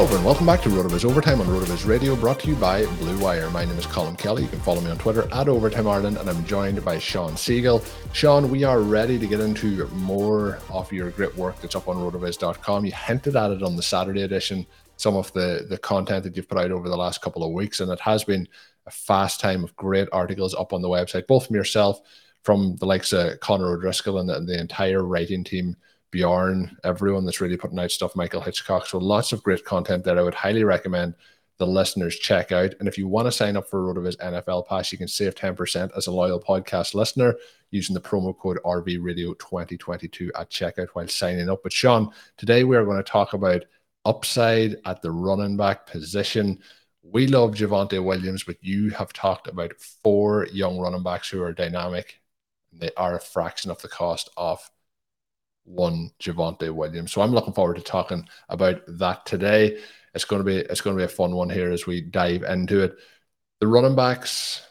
Hello, 0.00 0.08
everyone. 0.08 0.24
Welcome 0.24 0.46
back 0.46 0.62
to 0.62 0.70
RotoViz 0.70 1.04
Overtime 1.04 1.42
on 1.42 1.46
RotoViz 1.46 1.86
Radio, 1.86 2.16
brought 2.16 2.40
to 2.40 2.48
you 2.48 2.54
by 2.54 2.86
Blue 2.86 3.18
Wire. 3.18 3.50
My 3.50 3.66
name 3.66 3.76
is 3.76 3.84
Colm 3.84 4.16
Kelly. 4.16 4.44
You 4.44 4.48
can 4.48 4.60
follow 4.60 4.80
me 4.80 4.90
on 4.90 4.96
Twitter 4.96 5.28
at 5.30 5.46
Overtime 5.46 5.86
Ireland, 5.86 6.16
and 6.16 6.26
I'm 6.26 6.42
joined 6.46 6.82
by 6.82 6.98
Shawn 6.98 7.32
Siegele. 7.32 7.84
Shawn, 8.14 8.50
we 8.50 8.64
are 8.64 8.80
ready 8.80 9.18
to 9.18 9.26
get 9.26 9.40
into 9.40 9.86
more 9.88 10.58
of 10.70 10.90
your 10.90 11.10
great 11.10 11.36
work 11.36 11.60
that's 11.60 11.76
up 11.76 11.86
on 11.86 11.96
rotoviz.com. 11.96 12.86
You 12.86 12.92
hinted 12.92 13.36
at 13.36 13.50
it 13.50 13.62
on 13.62 13.76
the 13.76 13.82
Saturday 13.82 14.22
edition, 14.22 14.66
some 14.96 15.16
of 15.16 15.30
the, 15.34 15.66
the 15.68 15.76
content 15.76 16.24
that 16.24 16.34
you've 16.34 16.48
put 16.48 16.56
out 16.56 16.70
over 16.70 16.88
the 16.88 16.96
last 16.96 17.20
couple 17.20 17.44
of 17.44 17.52
weeks, 17.52 17.80
and 17.80 17.92
it 17.92 18.00
has 18.00 18.24
been 18.24 18.48
a 18.86 18.90
fast 18.90 19.38
time 19.38 19.62
of 19.62 19.76
great 19.76 20.08
articles 20.12 20.54
up 20.54 20.72
on 20.72 20.80
the 20.80 20.88
website, 20.88 21.26
both 21.26 21.46
from 21.46 21.56
yourself, 21.56 22.00
from 22.42 22.74
the 22.76 22.86
likes 22.86 23.12
of 23.12 23.38
Connor 23.40 23.74
O'Driscoll 23.74 24.18
and 24.18 24.30
the, 24.30 24.36
and 24.36 24.48
the 24.48 24.58
entire 24.58 25.02
writing 25.04 25.44
team 25.44 25.76
Bjorn, 26.10 26.76
everyone 26.84 27.24
that's 27.24 27.40
really 27.40 27.56
putting 27.56 27.78
out 27.78 27.90
stuff, 27.90 28.16
Michael 28.16 28.40
Hitchcock. 28.40 28.86
So 28.86 28.98
lots 28.98 29.32
of 29.32 29.42
great 29.42 29.64
content 29.64 30.04
that 30.04 30.18
I 30.18 30.22
would 30.22 30.34
highly 30.34 30.64
recommend 30.64 31.14
the 31.58 31.66
listeners 31.66 32.18
check 32.18 32.52
out. 32.52 32.74
And 32.80 32.88
if 32.88 32.96
you 32.96 33.06
want 33.06 33.26
to 33.26 33.32
sign 33.32 33.56
up 33.56 33.68
for 33.68 33.82
RotoViz 33.82 34.16
NFL 34.16 34.66
Pass, 34.66 34.90
you 34.90 34.98
can 34.98 35.06
save 35.06 35.34
10% 35.34 35.90
as 35.96 36.06
a 36.06 36.10
loyal 36.10 36.40
podcast 36.40 36.94
listener 36.94 37.36
using 37.70 37.94
the 37.94 38.00
promo 38.00 38.36
code 38.36 38.58
RV 38.64 38.98
Radio 39.02 39.34
2022 39.34 40.32
at 40.38 40.50
checkout 40.50 40.88
while 40.94 41.06
signing 41.06 41.50
up. 41.50 41.62
But 41.62 41.72
Shawn, 41.72 42.10
today 42.38 42.64
we 42.64 42.76
are 42.76 42.84
going 42.86 42.96
to 42.96 43.02
talk 43.02 43.34
about 43.34 43.66
upside 44.06 44.76
at 44.86 45.02
the 45.02 45.10
running 45.10 45.58
back 45.58 45.86
position. 45.86 46.60
We 47.02 47.26
love 47.26 47.54
Javonte 47.54 48.02
Williams, 48.02 48.42
but 48.42 48.56
you 48.62 48.88
have 48.90 49.12
talked 49.12 49.46
about 49.46 49.78
four 50.02 50.46
young 50.46 50.78
running 50.78 51.02
backs 51.02 51.28
who 51.28 51.42
are 51.42 51.52
dynamic. 51.52 52.20
They 52.72 52.90
are 52.96 53.16
a 53.16 53.20
fraction 53.20 53.70
of 53.70 53.82
the 53.82 53.88
cost 53.88 54.30
of 54.38 54.68
one 55.70 56.10
Javonte 56.20 56.70
Williams. 56.70 57.12
So 57.12 57.22
I'm 57.22 57.32
looking 57.32 57.54
forward 57.54 57.76
to 57.76 57.82
talking 57.82 58.28
about 58.48 58.82
that 58.86 59.24
today. 59.26 59.78
It's 60.14 60.24
going 60.24 60.40
to 60.40 60.44
be 60.44 60.56
it's 60.56 60.80
going 60.80 60.96
to 60.96 61.00
be 61.00 61.04
a 61.04 61.08
fun 61.08 61.34
one 61.34 61.50
here 61.50 61.70
as 61.70 61.86
we 61.86 62.00
dive 62.00 62.42
into 62.42 62.82
it. 62.82 62.96
The 63.60 63.68
running 63.68 63.96
backs. 63.96 64.66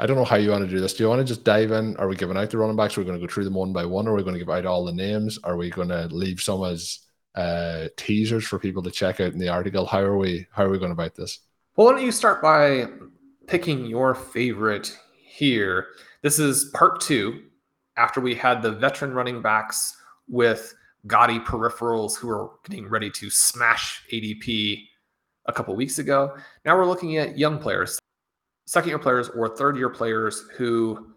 I 0.00 0.06
don't 0.06 0.16
know 0.16 0.24
how 0.24 0.36
you 0.36 0.50
want 0.50 0.64
to 0.64 0.70
do 0.70 0.80
this. 0.80 0.94
Do 0.94 1.02
you 1.02 1.08
want 1.08 1.20
to 1.20 1.24
just 1.24 1.42
dive 1.42 1.72
in? 1.72 1.96
Are 1.96 2.06
we 2.06 2.14
giving 2.14 2.36
out 2.36 2.50
the 2.50 2.58
running 2.58 2.76
backs? 2.76 2.96
We're 2.96 3.02
we 3.02 3.08
going 3.08 3.20
to 3.20 3.26
go 3.26 3.32
through 3.32 3.44
them 3.44 3.54
one 3.54 3.72
by 3.72 3.84
one? 3.84 4.06
Are 4.06 4.14
we 4.14 4.22
going 4.22 4.34
to 4.34 4.38
give 4.38 4.50
out 4.50 4.64
all 4.64 4.84
the 4.84 4.92
names? 4.92 5.40
Are 5.42 5.56
we 5.56 5.70
going 5.70 5.88
to 5.88 6.06
leave 6.06 6.40
some 6.40 6.62
as 6.62 7.00
uh, 7.34 7.88
teasers 7.96 8.46
for 8.46 8.60
people 8.60 8.82
to 8.82 8.92
check 8.92 9.20
out 9.20 9.32
in 9.32 9.38
the 9.38 9.48
article? 9.48 9.86
How 9.86 10.00
are 10.00 10.16
we 10.16 10.46
how 10.52 10.64
are 10.64 10.70
we 10.70 10.78
going 10.78 10.92
about 10.92 11.14
this? 11.14 11.40
Well, 11.74 11.86
why 11.86 11.94
don't 11.94 12.04
you 12.04 12.12
start 12.12 12.42
by 12.42 12.86
picking 13.46 13.86
your 13.86 14.14
favorite 14.14 14.96
here? 15.20 15.86
This 16.22 16.38
is 16.38 16.70
part 16.74 17.00
two 17.00 17.42
after 17.96 18.20
we 18.20 18.34
had 18.34 18.62
the 18.62 18.72
veteran 18.72 19.12
running 19.12 19.42
backs 19.42 19.96
with 20.28 20.74
gaudy 21.06 21.38
peripherals 21.40 22.16
who 22.16 22.30
are 22.30 22.50
getting 22.68 22.88
ready 22.88 23.10
to 23.10 23.30
smash 23.30 24.02
ADP 24.12 24.84
a 25.46 25.52
couple 25.52 25.74
weeks 25.74 25.98
ago. 25.98 26.36
Now 26.64 26.76
we're 26.76 26.86
looking 26.86 27.16
at 27.16 27.38
young 27.38 27.58
players, 27.58 27.98
second 28.66 28.90
year 28.90 28.98
players 28.98 29.28
or 29.28 29.56
third 29.56 29.76
year 29.76 29.88
players 29.88 30.44
who 30.56 31.14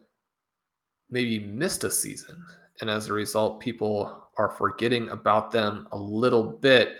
maybe 1.09 1.39
missed 1.39 1.83
a 1.83 1.91
season. 1.91 2.44
And 2.79 2.89
as 2.89 3.09
a 3.09 3.13
result, 3.13 3.59
people 3.59 4.29
are 4.38 4.50
forgetting 4.50 5.09
about 5.09 5.51
them 5.51 5.88
a 5.91 5.97
little 5.97 6.44
bit. 6.44 6.94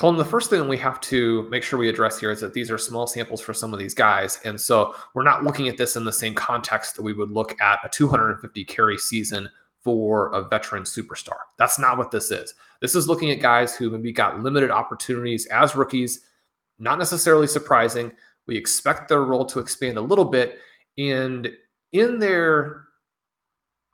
Colm, 0.00 0.16
the 0.16 0.24
first 0.24 0.48
thing 0.48 0.68
we 0.68 0.78
have 0.78 1.00
to 1.00 1.42
make 1.50 1.64
sure 1.64 1.76
we 1.76 1.88
address 1.88 2.20
here 2.20 2.30
is 2.30 2.40
that 2.40 2.54
these 2.54 2.70
are 2.70 2.78
small 2.78 3.08
samples 3.08 3.40
for 3.40 3.52
some 3.52 3.72
of 3.72 3.80
these 3.80 3.94
guys. 3.94 4.38
And 4.44 4.58
so 4.58 4.94
we're 5.14 5.24
not 5.24 5.42
looking 5.42 5.66
at 5.66 5.76
this 5.76 5.96
in 5.96 6.04
the 6.04 6.12
same 6.12 6.34
context 6.34 6.94
that 6.94 7.02
we 7.02 7.12
would 7.12 7.32
look 7.32 7.60
at 7.60 7.80
a 7.82 7.88
250 7.88 8.64
carry 8.64 8.96
season 8.96 9.50
for 9.82 10.32
a 10.32 10.42
veteran 10.48 10.82
superstar. 10.82 11.38
That's 11.58 11.78
not 11.78 11.98
what 11.98 12.10
this 12.10 12.30
is. 12.30 12.54
This 12.80 12.94
is 12.94 13.08
looking 13.08 13.30
at 13.30 13.40
guys 13.40 13.76
who 13.76 13.90
maybe 13.90 14.12
got 14.12 14.42
limited 14.42 14.70
opportunities 14.70 15.46
as 15.46 15.76
rookies, 15.76 16.20
not 16.78 16.98
necessarily 16.98 17.46
surprising. 17.46 18.12
We 18.46 18.56
expect 18.56 19.08
their 19.08 19.22
role 19.22 19.44
to 19.46 19.60
expand 19.60 19.98
a 19.98 20.02
little 20.02 20.24
bit. 20.24 20.58
And 20.96 21.50
in 21.92 22.18
their 22.18 22.84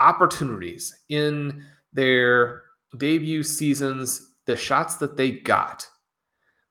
opportunities, 0.01 0.95
in 1.09 1.65
their 1.93 2.63
debut 2.97 3.43
seasons, 3.43 4.33
the 4.47 4.57
shots 4.57 4.97
that 4.97 5.17
they 5.17 5.31
got, 5.31 5.87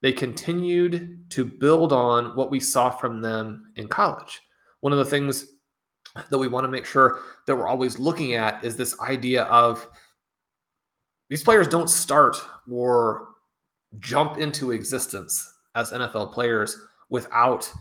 they 0.01 0.11
continued 0.11 1.29
to 1.29 1.45
build 1.45 1.93
on 1.93 2.35
what 2.35 2.51
we 2.51 2.59
saw 2.59 2.89
from 2.89 3.21
them 3.21 3.71
in 3.75 3.87
college. 3.87 4.41
One 4.81 4.91
of 4.91 4.99
the 4.99 5.05
things 5.05 5.45
that 6.29 6.37
we 6.37 6.47
want 6.47 6.63
to 6.63 6.71
make 6.71 6.85
sure 6.85 7.19
that 7.47 7.55
we're 7.55 7.67
always 7.67 7.99
looking 7.99 8.33
at 8.33 8.63
is 8.63 8.75
this 8.75 8.99
idea 8.99 9.43
of 9.43 9.87
these 11.29 11.43
players 11.43 11.67
don't 11.67 11.89
start 11.89 12.37
or 12.69 13.29
jump 13.99 14.37
into 14.37 14.71
existence 14.71 15.51
as 15.75 15.91
NFL 15.91 16.33
players 16.33 16.77
without 17.09 17.71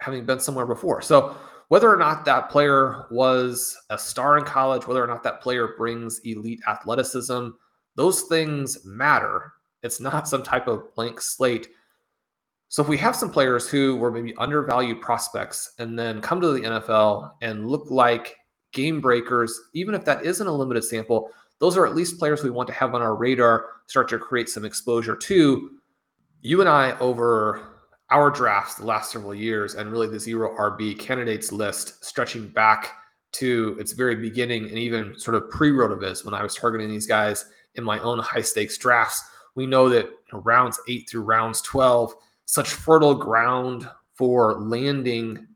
having 0.00 0.24
been 0.26 0.40
somewhere 0.40 0.66
before. 0.66 1.00
So, 1.02 1.36
whether 1.68 1.92
or 1.92 1.98
not 1.98 2.24
that 2.24 2.48
player 2.48 3.06
was 3.10 3.76
a 3.90 3.98
star 3.98 4.38
in 4.38 4.44
college, 4.44 4.86
whether 4.86 5.04
or 5.04 5.06
not 5.06 5.22
that 5.24 5.42
player 5.42 5.74
brings 5.76 6.18
elite 6.20 6.60
athleticism, 6.66 7.48
those 7.94 8.22
things 8.22 8.78
matter. 8.86 9.52
It's 9.82 10.00
not 10.00 10.26
some 10.26 10.42
type 10.42 10.66
of 10.66 10.94
blank 10.94 11.20
slate 11.20 11.68
so 12.68 12.82
if 12.82 12.88
we 12.88 12.98
have 12.98 13.16
some 13.16 13.30
players 13.30 13.68
who 13.68 13.96
were 13.96 14.10
maybe 14.10 14.34
undervalued 14.36 15.00
prospects 15.00 15.72
and 15.78 15.98
then 15.98 16.20
come 16.20 16.40
to 16.40 16.52
the 16.52 16.60
NFL 16.60 17.32
and 17.40 17.68
look 17.68 17.90
like 17.90 18.36
game 18.72 19.00
breakers, 19.00 19.58
even 19.72 19.94
if 19.94 20.04
that 20.04 20.24
isn't 20.24 20.46
a 20.46 20.52
limited 20.52 20.84
sample, 20.84 21.30
those 21.60 21.76
are 21.76 21.86
at 21.86 21.96
least 21.96 22.18
players 22.18 22.42
we 22.42 22.50
want 22.50 22.66
to 22.68 22.74
have 22.74 22.94
on 22.94 23.00
our 23.00 23.14
radar, 23.14 23.66
start 23.86 24.08
to 24.10 24.18
create 24.18 24.50
some 24.50 24.66
exposure 24.66 25.16
to. 25.16 25.70
You 26.42 26.60
and 26.60 26.68
I, 26.68 26.96
over 26.98 27.62
our 28.10 28.30
drafts 28.30 28.76
the 28.76 28.84
last 28.84 29.12
several 29.12 29.34
years, 29.34 29.74
and 29.74 29.90
really 29.90 30.06
the 30.06 30.20
zero 30.20 30.54
RB 30.56 30.98
candidates 30.98 31.50
list 31.50 32.04
stretching 32.04 32.48
back 32.48 32.92
to 33.32 33.76
its 33.80 33.92
very 33.92 34.14
beginning 34.14 34.64
and 34.64 34.78
even 34.78 35.18
sort 35.18 35.34
of 35.34 35.50
pre 35.50 35.70
rotoviz 35.70 36.24
when 36.24 36.34
I 36.34 36.42
was 36.42 36.54
targeting 36.54 36.88
these 36.88 37.06
guys 37.06 37.46
in 37.74 37.84
my 37.84 37.98
own 38.00 38.18
high 38.18 38.42
stakes 38.42 38.76
drafts, 38.78 39.22
we 39.54 39.66
know 39.66 39.88
that 39.88 40.08
rounds 40.32 40.78
eight 40.86 41.08
through 41.08 41.22
rounds 41.22 41.60
12 41.62 42.14
such 42.48 42.70
fertile 42.70 43.14
ground 43.14 43.86
for 44.14 44.54
landing 44.54 45.46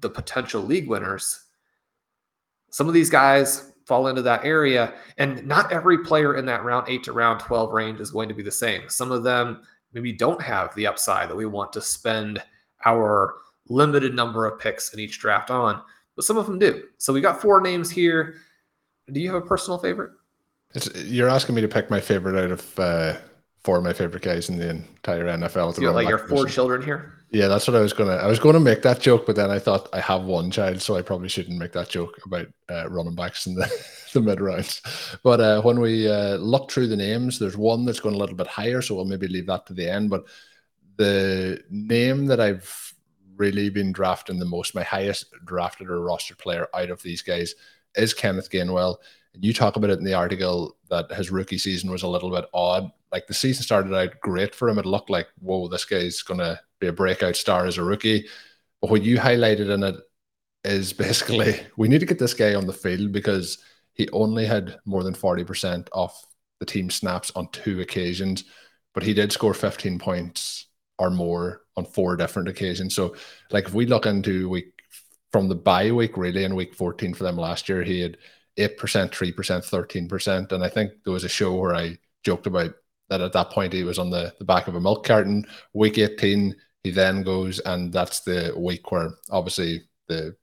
the 0.00 0.10
potential 0.10 0.60
league 0.60 0.86
winners. 0.86 1.44
Some 2.70 2.86
of 2.86 2.92
these 2.92 3.08
guys 3.08 3.72
fall 3.86 4.08
into 4.08 4.20
that 4.20 4.44
area, 4.44 4.92
and 5.16 5.44
not 5.46 5.72
every 5.72 6.04
player 6.04 6.36
in 6.36 6.44
that 6.44 6.64
round 6.64 6.86
eight 6.86 7.02
to 7.04 7.12
round 7.12 7.40
12 7.40 7.72
range 7.72 7.98
is 7.98 8.10
going 8.10 8.28
to 8.28 8.34
be 8.34 8.42
the 8.42 8.52
same. 8.52 8.82
Some 8.90 9.10
of 9.10 9.22
them 9.22 9.62
maybe 9.94 10.12
don't 10.12 10.40
have 10.42 10.74
the 10.74 10.86
upside 10.86 11.30
that 11.30 11.34
we 11.34 11.46
want 11.46 11.72
to 11.72 11.80
spend 11.80 12.42
our 12.84 13.36
limited 13.70 14.14
number 14.14 14.44
of 14.44 14.60
picks 14.60 14.92
in 14.92 15.00
each 15.00 15.18
draft 15.18 15.50
on, 15.50 15.80
but 16.14 16.26
some 16.26 16.36
of 16.36 16.44
them 16.44 16.58
do. 16.58 16.82
So 16.98 17.10
we 17.10 17.22
got 17.22 17.40
four 17.40 17.62
names 17.62 17.88
here. 17.88 18.34
Do 19.10 19.18
you 19.18 19.32
have 19.32 19.42
a 19.42 19.46
personal 19.46 19.78
favorite? 19.78 20.12
It's, 20.74 20.94
you're 20.94 21.30
asking 21.30 21.54
me 21.54 21.62
to 21.62 21.68
pick 21.68 21.88
my 21.88 22.00
favorite 22.00 22.36
out 22.36 22.50
of 22.50 22.78
uh, 22.78 23.16
four 23.62 23.78
of 23.78 23.84
my 23.84 23.92
favorite 23.92 24.22
guys 24.22 24.48
in 24.48 24.58
the 24.58 24.70
entire 24.70 25.24
NFL. 25.24 25.76
You 25.78 25.88
got 25.88 25.94
like 25.94 26.08
your 26.08 26.18
four 26.18 26.46
children 26.46 26.82
here. 26.82 27.14
Yeah, 27.30 27.48
that's 27.48 27.68
what 27.68 27.76
I 27.76 27.80
was 27.80 27.92
gonna. 27.92 28.16
I 28.16 28.26
was 28.26 28.38
gonna 28.38 28.60
make 28.60 28.82
that 28.82 29.00
joke, 29.00 29.26
but 29.26 29.36
then 29.36 29.50
I 29.50 29.58
thought 29.58 29.88
I 29.92 30.00
have 30.00 30.24
one 30.24 30.50
child, 30.50 30.80
so 30.80 30.96
I 30.96 31.02
probably 31.02 31.28
shouldn't 31.28 31.58
make 31.58 31.72
that 31.72 31.90
joke 31.90 32.18
about 32.24 32.46
uh, 32.70 32.88
running 32.88 33.14
backs 33.14 33.46
in 33.46 33.54
the, 33.54 33.70
the 34.14 34.22
mid 34.22 34.40
rounds. 34.40 34.80
But 35.22 35.40
uh, 35.40 35.60
when 35.60 35.80
we 35.80 36.10
uh, 36.10 36.36
look 36.36 36.70
through 36.70 36.86
the 36.86 36.96
names, 36.96 37.38
there's 37.38 37.56
one 37.56 37.84
that's 37.84 38.00
going 38.00 38.14
a 38.14 38.18
little 38.18 38.36
bit 38.36 38.46
higher, 38.46 38.80
so 38.80 38.94
we'll 38.94 39.04
maybe 39.04 39.28
leave 39.28 39.46
that 39.46 39.66
to 39.66 39.74
the 39.74 39.90
end. 39.90 40.08
But 40.08 40.24
the 40.96 41.62
name 41.70 42.26
that 42.26 42.40
I've 42.40 42.94
really 43.36 43.68
been 43.68 43.92
drafting 43.92 44.38
the 44.38 44.46
most, 44.46 44.74
my 44.74 44.82
highest 44.82 45.26
drafted 45.44 45.90
or 45.90 45.98
rostered 45.98 46.38
player 46.38 46.66
out 46.74 46.90
of 46.90 47.02
these 47.02 47.20
guys, 47.20 47.54
is 47.94 48.14
Kenneth 48.14 48.50
Gainwell. 48.50 48.96
You 49.40 49.52
talk 49.52 49.76
about 49.76 49.90
it 49.90 49.98
in 49.98 50.04
the 50.04 50.14
article 50.14 50.76
that 50.90 51.10
his 51.12 51.30
rookie 51.30 51.58
season 51.58 51.90
was 51.90 52.02
a 52.02 52.08
little 52.08 52.30
bit 52.30 52.46
odd. 52.52 52.90
Like 53.12 53.26
the 53.26 53.34
season 53.34 53.62
started 53.62 53.94
out 53.94 54.20
great 54.20 54.54
for 54.54 54.68
him. 54.68 54.78
It 54.78 54.86
looked 54.86 55.10
like, 55.10 55.28
whoa, 55.40 55.68
this 55.68 55.84
guy's 55.84 56.22
going 56.22 56.40
to 56.40 56.60
be 56.80 56.88
a 56.88 56.92
breakout 56.92 57.36
star 57.36 57.66
as 57.66 57.78
a 57.78 57.82
rookie. 57.82 58.26
But 58.80 58.90
what 58.90 59.02
you 59.02 59.18
highlighted 59.18 59.72
in 59.72 59.82
it 59.82 59.96
is 60.64 60.92
basically 60.92 61.60
we 61.76 61.88
need 61.88 62.00
to 62.00 62.06
get 62.06 62.18
this 62.18 62.34
guy 62.34 62.54
on 62.54 62.66
the 62.66 62.72
field 62.72 63.12
because 63.12 63.58
he 63.94 64.08
only 64.10 64.46
had 64.46 64.78
more 64.84 65.02
than 65.02 65.14
40% 65.14 65.88
of 65.92 66.14
the 66.60 66.66
team 66.66 66.90
snaps 66.90 67.32
on 67.34 67.48
two 67.50 67.80
occasions, 67.80 68.44
but 68.94 69.02
he 69.02 69.14
did 69.14 69.32
score 69.32 69.54
15 69.54 69.98
points 69.98 70.66
or 70.98 71.10
more 71.10 71.62
on 71.76 71.84
four 71.84 72.16
different 72.16 72.48
occasions. 72.48 72.94
So, 72.94 73.16
like, 73.50 73.66
if 73.66 73.74
we 73.74 73.86
look 73.86 74.06
into 74.06 74.48
week 74.48 74.72
from 75.32 75.48
the 75.48 75.54
bye 75.54 75.92
week, 75.92 76.16
really, 76.16 76.44
in 76.44 76.54
week 76.54 76.74
14 76.74 77.14
for 77.14 77.24
them 77.24 77.36
last 77.36 77.68
year, 77.68 77.82
he 77.82 78.00
had 78.00 78.18
8%, 78.58 78.76
3%, 78.76 79.34
13%. 79.34 80.52
And 80.52 80.64
I 80.64 80.68
think 80.68 80.92
there 81.04 81.12
was 81.12 81.24
a 81.24 81.28
show 81.28 81.54
where 81.54 81.74
I 81.74 81.98
joked 82.24 82.46
about 82.46 82.74
that 83.08 83.20
at 83.20 83.32
that 83.32 83.50
point 83.50 83.72
he 83.72 83.84
was 83.84 83.98
on 83.98 84.10
the, 84.10 84.34
the 84.38 84.44
back 84.44 84.68
of 84.68 84.74
a 84.74 84.80
milk 84.80 85.06
carton. 85.06 85.46
Week 85.72 85.96
18, 85.96 86.54
he 86.82 86.90
then 86.90 87.22
goes, 87.22 87.58
and 87.60 87.92
that's 87.92 88.20
the 88.20 88.52
week 88.56 88.90
where 88.92 89.10
obviously 89.30 89.82
the 90.08 90.36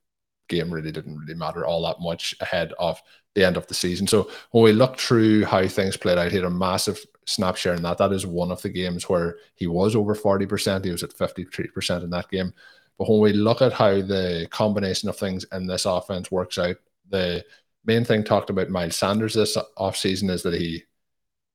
game 0.47 0.73
really 0.73 0.91
didn't 0.91 1.17
really 1.17 1.35
matter 1.35 1.65
all 1.65 1.83
that 1.83 1.99
much 1.99 2.35
ahead 2.39 2.73
of 2.79 3.01
the 3.35 3.43
end 3.43 3.57
of 3.57 3.67
the 3.67 3.73
season. 3.73 4.07
So 4.07 4.29
when 4.51 4.63
we 4.63 4.71
look 4.71 4.97
through 4.97 5.45
how 5.45 5.67
things 5.67 5.97
played 5.97 6.17
out, 6.17 6.31
he 6.31 6.37
had 6.37 6.45
a 6.45 6.49
massive 6.49 6.99
snap 7.25 7.55
share 7.55 7.73
in 7.73 7.81
that. 7.83 7.97
That 7.97 8.13
is 8.13 8.25
one 8.25 8.51
of 8.51 8.61
the 8.61 8.69
games 8.69 9.09
where 9.09 9.37
he 9.55 9.67
was 9.67 9.95
over 9.95 10.15
40%. 10.15 10.85
He 10.85 10.91
was 10.91 11.03
at 11.03 11.11
53% 11.11 12.03
in 12.03 12.09
that 12.11 12.29
game. 12.29 12.53
But 12.97 13.09
when 13.09 13.19
we 13.19 13.33
look 13.33 13.61
at 13.61 13.73
how 13.73 14.01
the 14.01 14.47
combination 14.51 15.09
of 15.09 15.17
things 15.17 15.45
in 15.51 15.67
this 15.67 15.85
offense 15.85 16.31
works 16.31 16.57
out, 16.57 16.77
the 17.09 17.43
main 17.85 18.05
thing 18.05 18.23
talked 18.23 18.49
about 18.49 18.69
Miles 18.69 18.95
Sanders 18.95 19.33
this 19.33 19.57
offseason 19.77 20.29
is 20.29 20.43
that 20.43 20.53
he, 20.53 20.83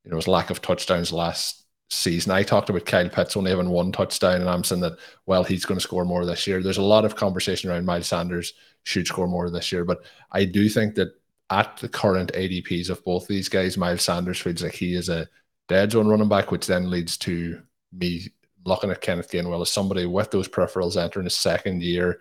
you 0.04 0.10
know, 0.10 0.16
his 0.16 0.28
lack 0.28 0.50
of 0.50 0.62
touchdowns 0.62 1.12
last 1.12 1.64
season. 1.88 2.32
I 2.32 2.42
talked 2.42 2.70
about 2.70 2.86
Kyle 2.86 3.08
Pitts 3.08 3.36
only 3.36 3.50
having 3.50 3.70
one 3.70 3.92
touchdown, 3.92 4.40
and 4.40 4.48
I'm 4.48 4.64
saying 4.64 4.82
that, 4.82 4.98
well, 5.26 5.44
he's 5.44 5.64
going 5.64 5.78
to 5.78 5.82
score 5.82 6.04
more 6.04 6.24
this 6.24 6.46
year. 6.46 6.62
There's 6.62 6.78
a 6.78 6.82
lot 6.82 7.04
of 7.04 7.16
conversation 7.16 7.70
around 7.70 7.84
Miles 7.84 8.06
Sanders 8.08 8.54
should 8.84 9.06
score 9.06 9.26
more 9.26 9.50
this 9.50 9.72
year, 9.72 9.84
but 9.84 10.02
I 10.30 10.44
do 10.44 10.68
think 10.68 10.94
that 10.94 11.12
at 11.50 11.76
the 11.78 11.88
current 11.88 12.32
ADPs 12.32 12.90
of 12.90 13.04
both 13.04 13.26
these 13.26 13.48
guys, 13.48 13.76
Miles 13.76 14.02
Sanders 14.02 14.40
feels 14.40 14.62
like 14.62 14.74
he 14.74 14.94
is 14.94 15.08
a 15.08 15.28
dead 15.68 15.92
zone 15.92 16.08
running 16.08 16.28
back, 16.28 16.50
which 16.50 16.66
then 16.66 16.90
leads 16.90 17.16
to 17.18 17.60
me 17.92 18.28
looking 18.64 18.90
at 18.90 19.00
Kenneth 19.00 19.30
Gainwell 19.30 19.62
as 19.62 19.70
somebody 19.70 20.06
with 20.06 20.30
those 20.30 20.48
peripherals 20.48 21.02
entering 21.02 21.24
his 21.24 21.34
second 21.34 21.82
year 21.82 22.20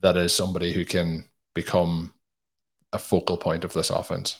that 0.00 0.16
is 0.16 0.34
somebody 0.34 0.72
who 0.72 0.84
can 0.84 1.28
become 1.54 2.12
a 2.92 2.98
focal 2.98 3.36
point 3.36 3.64
of 3.64 3.72
this 3.72 3.90
offense. 3.90 4.38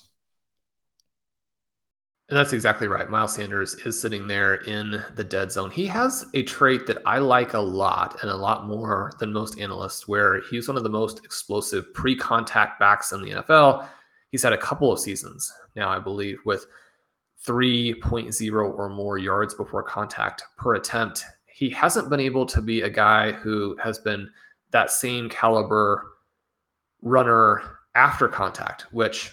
And 2.29 2.37
that's 2.37 2.53
exactly 2.53 2.89
right. 2.89 3.09
Miles 3.09 3.35
Sanders 3.35 3.75
is 3.87 3.99
sitting 3.99 4.27
there 4.29 4.56
in 4.56 5.03
the 5.15 5.25
dead 5.25 5.50
zone. 5.50 5.71
He 5.71 5.87
has 5.87 6.27
a 6.35 6.43
trait 6.43 6.87
that 6.87 6.99
I 7.06 7.19
like 7.19 7.55
a 7.55 7.59
lot 7.59 8.19
and 8.21 8.31
a 8.31 8.37
lot 8.37 8.67
more 8.67 9.12
than 9.19 9.33
most 9.33 9.59
analysts, 9.59 10.06
where 10.06 10.43
he's 10.50 10.69
one 10.69 10.77
of 10.77 10.83
the 10.83 10.91
most 10.91 11.25
explosive 11.25 11.93
pre 11.95 12.15
contact 12.15 12.79
backs 12.79 13.12
in 13.12 13.23
the 13.23 13.31
NFL. 13.31 13.89
He's 14.31 14.43
had 14.43 14.53
a 14.53 14.59
couple 14.59 14.93
of 14.93 15.01
seasons 15.01 15.51
now, 15.75 15.89
I 15.89 15.99
believe, 15.99 16.39
with 16.44 16.67
3.0 17.47 18.79
or 18.79 18.89
more 18.91 19.17
yards 19.17 19.55
before 19.55 19.83
contact 19.83 20.43
per 20.59 20.75
attempt. 20.75 21.25
He 21.47 21.71
hasn't 21.71 22.11
been 22.11 22.21
able 22.21 22.44
to 22.44 22.61
be 22.61 22.83
a 22.83 22.91
guy 22.91 23.33
who 23.33 23.75
has 23.83 23.99
been 23.99 24.29
that 24.71 24.91
same 24.91 25.31
caliber 25.31 26.05
runner 27.01 27.78
after 27.99 28.29
contact, 28.29 28.83
which 28.93 29.33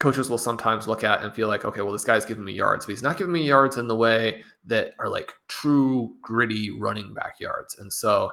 coaches 0.00 0.28
will 0.28 0.38
sometimes 0.38 0.88
look 0.88 1.04
at 1.04 1.22
and 1.22 1.32
feel 1.32 1.46
like, 1.46 1.64
okay, 1.64 1.80
well, 1.80 1.92
this 1.92 2.04
guy's 2.04 2.24
giving 2.24 2.44
me 2.44 2.52
yards, 2.52 2.84
but 2.84 2.92
he's 2.92 3.02
not 3.02 3.16
giving 3.16 3.32
me 3.32 3.46
yards 3.46 3.76
in 3.76 3.86
the 3.86 3.94
way 3.94 4.42
that 4.64 4.92
are 4.98 5.08
like 5.08 5.32
true 5.46 6.14
gritty 6.20 6.70
running 6.70 7.14
back 7.14 7.38
yards. 7.38 7.78
And 7.78 7.90
so 7.90 8.28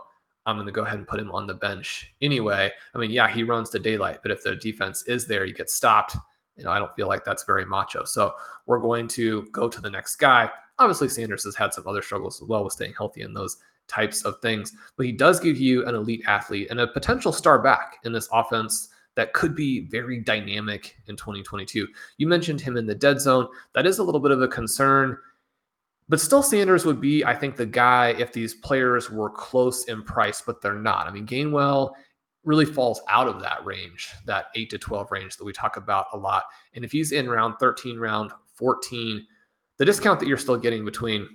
I'm 0.48 0.56
going 0.56 0.66
to 0.66 0.74
go 0.74 0.82
ahead 0.82 0.98
and 0.98 1.08
put 1.08 1.20
him 1.20 1.32
on 1.32 1.46
the 1.46 1.54
bench 1.54 2.14
anyway. 2.22 2.72
I 2.94 2.98
mean, 2.98 3.12
yeah, 3.12 3.30
he 3.30 3.44
runs 3.44 3.70
to 3.70 3.80
daylight, 3.80 4.20
but 4.24 4.32
if 4.32 4.44
the 4.44 4.56
defense 4.56 5.04
is 5.04 5.28
there, 5.28 5.46
you 5.46 5.54
get 5.54 5.70
stopped. 5.70 6.18
You 6.58 6.64
know, 6.64 6.72
I 6.72 6.80
don't 6.80 6.94
feel 6.96 7.08
like 7.08 7.24
that's 7.24 7.46
very 7.46 7.66
macho. 7.66 8.04
So 8.04 8.34
we're 8.66 8.80
going 8.80 9.08
to 9.10 9.48
go 9.52 9.70
to 9.70 9.82
the 9.82 9.90
next 9.90 10.16
guy. 10.16 10.50
Obviously, 10.80 11.10
Sanders 11.10 11.46
has 11.46 11.56
had 11.56 11.74
some 11.74 11.88
other 11.88 12.02
struggles 12.02 12.42
as 12.42 12.48
well 12.48 12.64
with 12.64 12.74
staying 12.74 12.96
healthy 12.98 13.22
and 13.22 13.36
those 13.36 13.58
types 13.88 14.24
of 14.24 14.40
things, 14.42 14.74
but 14.98 15.06
he 15.06 15.12
does 15.12 15.40
give 15.40 15.58
you 15.58 15.86
an 15.86 15.94
elite 15.94 16.24
athlete 16.26 16.68
and 16.72 16.80
a 16.80 16.88
potential 16.88 17.32
star 17.32 17.60
back 17.60 17.98
in 18.04 18.12
this 18.12 18.28
offense 18.32 18.90
that 19.16 19.34
could 19.34 19.56
be 19.56 19.82
very 19.82 20.20
dynamic 20.20 20.96
in 21.08 21.16
2022. 21.16 21.88
You 22.18 22.28
mentioned 22.28 22.62
him 22.62 22.78
in 22.78 22.86
the 22.86 22.96
dead 22.96 23.22
zone. 23.22 23.48
That 23.74 23.86
is 23.86 24.00
a 24.00 24.04
little 24.04 24.22
bit 24.22 24.32
of 24.32 24.42
a 24.42 24.48
concern, 24.48 25.18
but 26.10 26.20
still, 26.20 26.44
Sanders 26.44 26.86
would 26.86 27.00
be, 27.00 27.24
I 27.24 27.34
think, 27.34 27.56
the 27.56 27.66
guy 27.66 28.10
if 28.20 28.34
these 28.34 28.54
players 28.54 29.10
were 29.10 29.30
close 29.30 29.86
in 29.86 30.04
price, 30.04 30.44
but 30.46 30.62
they're 30.62 30.76
not. 30.76 31.08
I 31.08 31.12
mean, 31.12 31.26
Gainwell 31.26 31.94
really 32.44 32.66
falls 32.66 33.02
out 33.10 33.28
of 33.28 33.42
that 33.42 33.64
range, 33.66 34.12
that 34.26 34.48
8 34.56 34.70
to 34.72 34.78
12 34.78 35.12
range 35.12 35.38
that 35.38 35.46
we 35.46 35.54
talk 35.54 35.78
about 35.78 36.08
a 36.14 36.18
lot. 36.18 36.44
And 36.76 36.84
if 36.84 36.92
he's 36.92 37.14
in 37.14 37.30
round 37.30 37.56
13, 37.60 37.98
round 37.98 38.32
14, 38.56 39.26
the 39.78 39.86
discount 39.86 40.20
that 40.20 40.28
you're 40.28 40.38
still 40.38 40.58
getting 40.58 40.84
between 40.84 41.28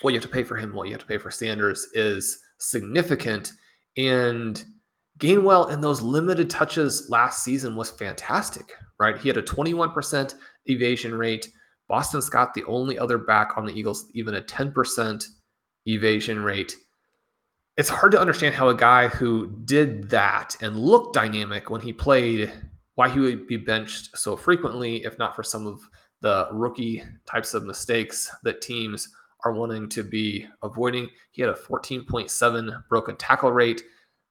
what 0.00 0.10
you 0.10 0.18
have 0.18 0.28
to 0.28 0.34
pay 0.34 0.42
for 0.42 0.56
him 0.56 0.74
what 0.74 0.88
you 0.88 0.92
have 0.92 1.00
to 1.00 1.06
pay 1.06 1.18
for 1.18 1.30
Sanders 1.30 1.86
is 1.92 2.40
significant. 2.58 3.52
And 3.96 4.64
Gainwell 5.24 5.70
in 5.70 5.80
those 5.80 6.02
limited 6.02 6.50
touches 6.50 7.08
last 7.08 7.42
season 7.42 7.76
was 7.76 7.90
fantastic, 7.90 8.74
right? 9.00 9.16
He 9.16 9.26
had 9.26 9.38
a 9.38 9.42
21% 9.42 10.34
evasion 10.66 11.14
rate. 11.14 11.50
Boston 11.88 12.20
Scott, 12.20 12.52
the 12.52 12.64
only 12.64 12.98
other 12.98 13.16
back 13.16 13.56
on 13.56 13.64
the 13.64 13.72
Eagles, 13.72 14.04
even 14.12 14.34
a 14.34 14.42
10% 14.42 15.26
evasion 15.86 16.42
rate. 16.42 16.76
It's 17.78 17.88
hard 17.88 18.12
to 18.12 18.20
understand 18.20 18.54
how 18.54 18.68
a 18.68 18.74
guy 18.74 19.08
who 19.08 19.46
did 19.64 20.10
that 20.10 20.58
and 20.60 20.78
looked 20.78 21.14
dynamic 21.14 21.70
when 21.70 21.80
he 21.80 21.94
played, 21.94 22.52
why 22.96 23.08
he 23.08 23.18
would 23.18 23.46
be 23.46 23.56
benched 23.56 24.18
so 24.18 24.36
frequently, 24.36 25.06
if 25.06 25.18
not 25.18 25.34
for 25.34 25.42
some 25.42 25.66
of 25.66 25.80
the 26.20 26.48
rookie 26.52 27.02
types 27.24 27.54
of 27.54 27.64
mistakes 27.64 28.30
that 28.42 28.60
teams 28.60 29.08
are 29.42 29.54
wanting 29.54 29.88
to 29.88 30.02
be 30.02 30.46
avoiding. 30.62 31.08
He 31.30 31.40
had 31.40 31.50
a 31.50 31.54
14.7 31.54 32.88
broken 32.90 33.16
tackle 33.16 33.52
rate 33.52 33.82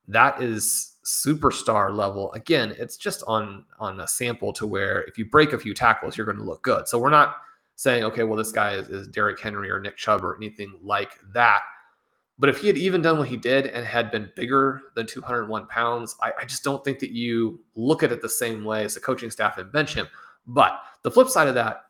that 0.07 0.41
is 0.41 0.93
superstar 1.05 1.95
level. 1.95 2.31
Again, 2.33 2.75
it's 2.77 2.97
just 2.97 3.23
on 3.27 3.65
on 3.79 3.99
a 3.99 4.07
sample 4.07 4.53
to 4.53 4.65
where 4.65 5.03
if 5.03 5.17
you 5.17 5.25
break 5.25 5.53
a 5.53 5.59
few 5.59 5.73
tackles, 5.73 6.17
you're 6.17 6.25
going 6.25 6.37
to 6.37 6.43
look 6.43 6.63
good. 6.63 6.87
So 6.87 6.97
we're 6.97 7.09
not 7.09 7.37
saying, 7.75 8.03
okay, 8.03 8.23
well, 8.23 8.37
this 8.37 8.51
guy 8.51 8.75
is, 8.75 8.87
is 8.89 9.07
Derrick 9.07 9.39
Henry 9.39 9.69
or 9.69 9.79
Nick 9.79 9.97
Chubb 9.97 10.23
or 10.23 10.35
anything 10.35 10.73
like 10.81 11.19
that. 11.33 11.61
But 12.39 12.49
if 12.49 12.59
he 12.59 12.67
had 12.67 12.77
even 12.77 13.01
done 13.01 13.17
what 13.17 13.27
he 13.27 13.37
did 13.37 13.67
and 13.67 13.85
had 13.85 14.11
been 14.11 14.31
bigger 14.35 14.81
than 14.95 15.05
201 15.05 15.67
pounds, 15.67 16.15
I, 16.21 16.31
I 16.41 16.45
just 16.45 16.63
don't 16.63 16.83
think 16.83 16.99
that 16.99 17.11
you 17.11 17.59
look 17.75 18.03
at 18.03 18.11
it 18.11 18.21
the 18.21 18.29
same 18.29 18.63
way 18.63 18.83
as 18.83 18.95
the 18.95 18.99
coaching 18.99 19.29
staff 19.29 19.57
and 19.57 19.71
bench 19.71 19.93
him. 19.93 20.07
But 20.47 20.79
the 21.03 21.11
flip 21.11 21.29
side 21.29 21.47
of 21.47 21.55
that 21.55 21.85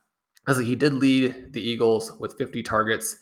is 0.47 0.57
that 0.57 0.65
he 0.65 0.75
did 0.75 0.93
lead 0.93 1.53
the 1.53 1.61
Eagles 1.61 2.11
with 2.19 2.37
50 2.37 2.61
targets. 2.63 3.17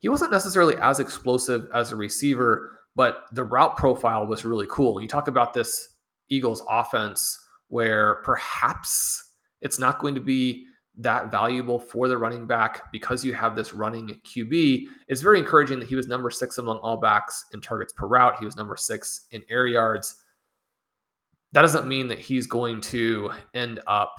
He 0.00 0.08
wasn't 0.08 0.32
necessarily 0.32 0.76
as 0.76 1.00
explosive 1.00 1.68
as 1.72 1.92
a 1.92 1.96
receiver, 1.96 2.80
but 2.96 3.24
the 3.32 3.44
route 3.44 3.76
profile 3.76 4.26
was 4.26 4.44
really 4.44 4.66
cool. 4.70 5.00
You 5.00 5.08
talk 5.08 5.28
about 5.28 5.52
this 5.52 5.90
Eagles 6.28 6.62
offense 6.68 7.38
where 7.68 8.16
perhaps 8.16 9.32
it's 9.60 9.78
not 9.78 9.98
going 9.98 10.14
to 10.14 10.20
be 10.20 10.66
that 10.96 11.30
valuable 11.30 11.78
for 11.78 12.06
the 12.06 12.16
running 12.16 12.46
back 12.46 12.92
because 12.92 13.24
you 13.24 13.34
have 13.34 13.56
this 13.56 13.74
running 13.74 14.20
QB. 14.24 14.84
It's 15.08 15.20
very 15.20 15.38
encouraging 15.40 15.80
that 15.80 15.88
he 15.88 15.96
was 15.96 16.06
number 16.06 16.30
six 16.30 16.58
among 16.58 16.78
all 16.78 16.96
backs 16.96 17.46
in 17.52 17.60
targets 17.60 17.92
per 17.92 18.06
route. 18.06 18.38
He 18.38 18.44
was 18.44 18.56
number 18.56 18.76
six 18.76 19.26
in 19.32 19.42
air 19.48 19.66
yards. 19.66 20.16
That 21.52 21.62
doesn't 21.62 21.88
mean 21.88 22.06
that 22.08 22.18
he's 22.20 22.46
going 22.46 22.80
to 22.82 23.32
end 23.54 23.80
up 23.86 24.16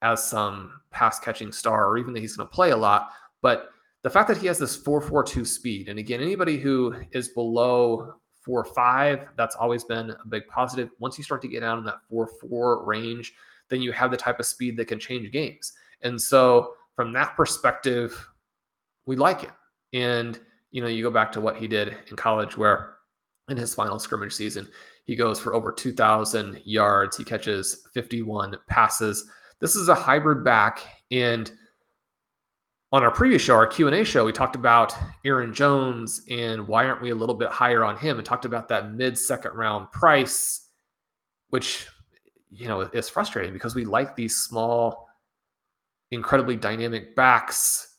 as 0.00 0.22
some 0.26 0.80
pass 0.90 1.18
catching 1.18 1.52
star 1.52 1.86
or 1.86 1.98
even 1.98 2.14
that 2.14 2.20
he's 2.20 2.36
going 2.36 2.48
to 2.48 2.54
play 2.54 2.70
a 2.70 2.76
lot. 2.76 3.10
But 3.42 3.70
the 4.04 4.10
fact 4.10 4.28
that 4.28 4.36
he 4.36 4.46
has 4.46 4.58
this 4.58 4.76
442 4.76 5.46
speed, 5.46 5.88
and 5.88 5.98
again, 5.98 6.20
anybody 6.20 6.58
who 6.58 6.94
is 7.12 7.28
below 7.28 8.14
four 8.44 8.62
five, 8.62 9.28
that's 9.36 9.56
always 9.56 9.82
been 9.82 10.10
a 10.10 10.28
big 10.28 10.46
positive. 10.46 10.90
Once 10.98 11.16
you 11.16 11.24
start 11.24 11.40
to 11.40 11.48
get 11.48 11.60
down 11.60 11.78
in 11.78 11.84
that 11.84 12.00
four 12.08 12.26
four 12.26 12.84
range, 12.84 13.32
then 13.70 13.80
you 13.80 13.92
have 13.92 14.10
the 14.10 14.16
type 14.16 14.38
of 14.38 14.44
speed 14.44 14.76
that 14.76 14.88
can 14.88 15.00
change 15.00 15.32
games. 15.32 15.72
And 16.02 16.20
so 16.20 16.74
from 16.94 17.14
that 17.14 17.34
perspective, 17.34 18.28
we 19.06 19.16
like 19.16 19.42
it. 19.42 19.52
And 19.94 20.38
you 20.70 20.82
know, 20.82 20.88
you 20.88 21.02
go 21.02 21.10
back 21.10 21.32
to 21.32 21.40
what 21.40 21.56
he 21.56 21.66
did 21.66 21.96
in 22.10 22.16
college, 22.16 22.58
where 22.58 22.96
in 23.48 23.56
his 23.56 23.74
final 23.74 23.98
scrimmage 23.98 24.34
season, 24.34 24.68
he 25.06 25.16
goes 25.16 25.40
for 25.40 25.54
over 25.54 25.72
2,000 25.72 26.60
yards. 26.64 27.16
He 27.16 27.24
catches 27.24 27.86
51 27.94 28.56
passes. 28.68 29.26
This 29.60 29.76
is 29.76 29.88
a 29.88 29.94
hybrid 29.94 30.44
back, 30.44 30.80
and 31.10 31.50
on 32.94 33.02
our 33.02 33.10
previous 33.10 33.42
show, 33.42 33.56
our 33.56 33.66
Q 33.66 33.88
and 33.88 33.96
A 33.96 34.04
show, 34.04 34.24
we 34.24 34.30
talked 34.30 34.54
about 34.54 34.94
Aaron 35.24 35.52
Jones 35.52 36.22
and 36.30 36.68
why 36.68 36.86
aren't 36.86 37.02
we 37.02 37.10
a 37.10 37.14
little 37.14 37.34
bit 37.34 37.48
higher 37.48 37.82
on 37.84 37.96
him, 37.96 38.18
and 38.18 38.24
talked 38.24 38.44
about 38.44 38.68
that 38.68 38.92
mid 38.92 39.18
second 39.18 39.52
round 39.54 39.90
price, 39.90 40.68
which 41.48 41.88
you 42.52 42.68
know 42.68 42.82
is 42.82 43.08
frustrating 43.08 43.52
because 43.52 43.74
we 43.74 43.84
like 43.84 44.14
these 44.14 44.36
small, 44.36 45.08
incredibly 46.12 46.54
dynamic 46.54 47.16
backs 47.16 47.90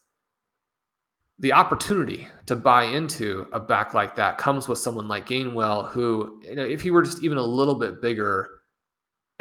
the 1.40 1.52
opportunity 1.52 2.30
to 2.46 2.56
buy 2.56 2.86
into 2.86 3.46
a 3.52 3.60
back 3.60 3.94
like 3.94 4.16
that 4.16 4.38
comes 4.38 4.70
with 4.70 4.80
someone 4.80 5.10
like 5.10 5.28
Gainwell, 5.28 5.90
who, 5.90 6.42
you 6.42 6.56
know, 6.56 6.64
if 6.64 6.82
he 6.82 6.92
were 6.92 7.04
just 7.04 7.22
even 7.22 7.38
a 7.38 7.44
little 7.44 7.76
bit 7.76 8.02
bigger, 8.02 8.50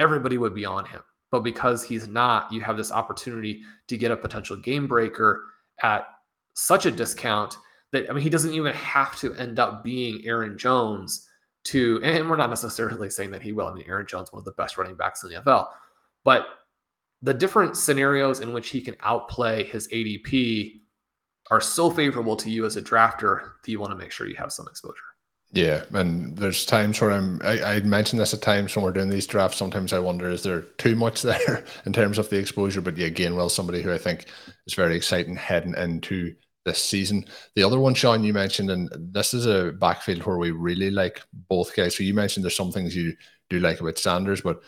everybody 0.00 0.36
would 0.36 0.56
be 0.56 0.64
on 0.64 0.84
him. 0.84 1.02
But 1.34 1.42
because 1.42 1.82
he's 1.82 2.06
not, 2.06 2.52
you 2.52 2.60
have 2.60 2.76
this 2.76 2.92
opportunity 2.92 3.62
to 3.88 3.98
get 3.98 4.12
a 4.12 4.16
potential 4.16 4.56
game 4.56 4.86
breaker 4.86 5.42
at 5.82 6.06
such 6.52 6.86
a 6.86 6.92
discount 6.92 7.56
that, 7.90 8.08
I 8.08 8.12
mean, 8.12 8.22
he 8.22 8.30
doesn't 8.30 8.54
even 8.54 8.72
have 8.72 9.18
to 9.18 9.34
end 9.34 9.58
up 9.58 9.82
being 9.82 10.22
Aaron 10.24 10.56
Jones 10.56 11.28
to, 11.64 12.00
and 12.04 12.30
we're 12.30 12.36
not 12.36 12.50
necessarily 12.50 13.10
saying 13.10 13.32
that 13.32 13.42
he 13.42 13.50
will. 13.50 13.66
I 13.66 13.74
mean, 13.74 13.82
Aaron 13.88 14.06
Jones, 14.06 14.32
one 14.32 14.38
of 14.38 14.44
the 14.44 14.52
best 14.52 14.78
running 14.78 14.94
backs 14.94 15.24
in 15.24 15.30
the 15.30 15.40
NFL, 15.40 15.66
but 16.22 16.46
the 17.20 17.34
different 17.34 17.76
scenarios 17.76 18.38
in 18.38 18.52
which 18.52 18.68
he 18.68 18.80
can 18.80 18.94
outplay 19.00 19.64
his 19.64 19.88
ADP 19.88 20.82
are 21.50 21.60
so 21.60 21.90
favorable 21.90 22.36
to 22.36 22.48
you 22.48 22.64
as 22.64 22.76
a 22.76 22.82
drafter 22.82 23.54
that 23.64 23.72
you 23.72 23.80
want 23.80 23.90
to 23.90 23.98
make 23.98 24.12
sure 24.12 24.28
you 24.28 24.36
have 24.36 24.52
some 24.52 24.68
exposure. 24.68 25.02
Yeah, 25.54 25.84
and 25.92 26.36
there's 26.36 26.66
times 26.66 27.00
where 27.00 27.12
I'm. 27.12 27.40
I, 27.44 27.62
I 27.76 27.80
mentioned 27.80 28.20
this 28.20 28.34
at 28.34 28.42
times 28.42 28.74
when 28.74 28.84
we're 28.84 28.90
doing 28.90 29.08
these 29.08 29.26
drafts. 29.26 29.56
Sometimes 29.56 29.92
I 29.92 30.00
wonder 30.00 30.28
is 30.28 30.42
there 30.42 30.62
too 30.78 30.96
much 30.96 31.22
there 31.22 31.64
in 31.86 31.92
terms 31.92 32.18
of 32.18 32.28
the 32.28 32.38
exposure? 32.38 32.80
But 32.80 32.96
yeah, 32.96 33.08
Gainwell, 33.08 33.52
somebody 33.52 33.80
who 33.80 33.92
I 33.92 33.98
think 33.98 34.26
is 34.66 34.74
very 34.74 34.96
exciting 34.96 35.36
heading 35.36 35.76
into 35.76 36.34
this 36.64 36.82
season. 36.82 37.26
The 37.54 37.62
other 37.62 37.78
one, 37.78 37.94
Shawn, 37.94 38.24
you 38.24 38.32
mentioned, 38.32 38.68
and 38.68 38.90
this 38.96 39.32
is 39.32 39.46
a 39.46 39.70
backfield 39.70 40.24
where 40.24 40.38
we 40.38 40.50
really 40.50 40.90
like 40.90 41.22
both 41.48 41.76
guys. 41.76 41.96
So 41.96 42.02
you 42.02 42.14
mentioned 42.14 42.42
there's 42.42 42.56
some 42.56 42.72
things 42.72 42.96
you 42.96 43.14
do 43.48 43.60
like 43.60 43.80
about 43.80 43.98
Sanders, 43.98 44.40
but 44.40 44.60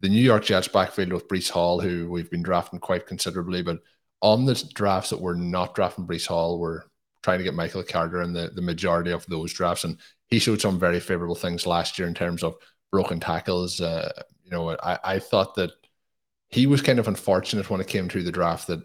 the 0.00 0.08
New 0.08 0.22
York 0.22 0.44
Jets 0.44 0.68
backfield 0.68 1.12
with 1.12 1.28
Breece 1.28 1.50
Hall, 1.50 1.78
who 1.78 2.10
we've 2.10 2.30
been 2.30 2.42
drafting 2.42 2.78
quite 2.78 3.06
considerably, 3.06 3.62
but 3.62 3.80
on 4.22 4.46
the 4.46 4.54
drafts 4.72 5.10
that 5.10 5.20
we're 5.20 5.34
not 5.34 5.74
drafting 5.74 6.06
Breece 6.06 6.28
Hall, 6.28 6.58
we're 6.58 6.84
trying 7.22 7.38
to 7.38 7.44
get 7.44 7.54
Michael 7.54 7.82
Carter 7.82 8.22
in 8.22 8.32
the, 8.32 8.50
the 8.54 8.62
majority 8.62 9.10
of 9.10 9.26
those 9.26 9.52
drafts. 9.52 9.84
And 9.84 9.98
he 10.32 10.38
showed 10.38 10.62
some 10.62 10.78
very 10.78 10.98
favorable 10.98 11.34
things 11.34 11.66
last 11.66 11.98
year 11.98 12.08
in 12.08 12.14
terms 12.14 12.42
of 12.42 12.54
broken 12.90 13.20
tackles. 13.20 13.82
Uh, 13.82 14.10
you 14.42 14.50
know, 14.50 14.70
I, 14.82 14.98
I 15.04 15.18
thought 15.18 15.56
that 15.56 15.72
he 16.48 16.66
was 16.66 16.80
kind 16.80 16.98
of 16.98 17.06
unfortunate 17.06 17.68
when 17.68 17.82
it 17.82 17.86
came 17.86 18.08
to 18.08 18.22
the 18.22 18.32
draft 18.32 18.66
that 18.68 18.80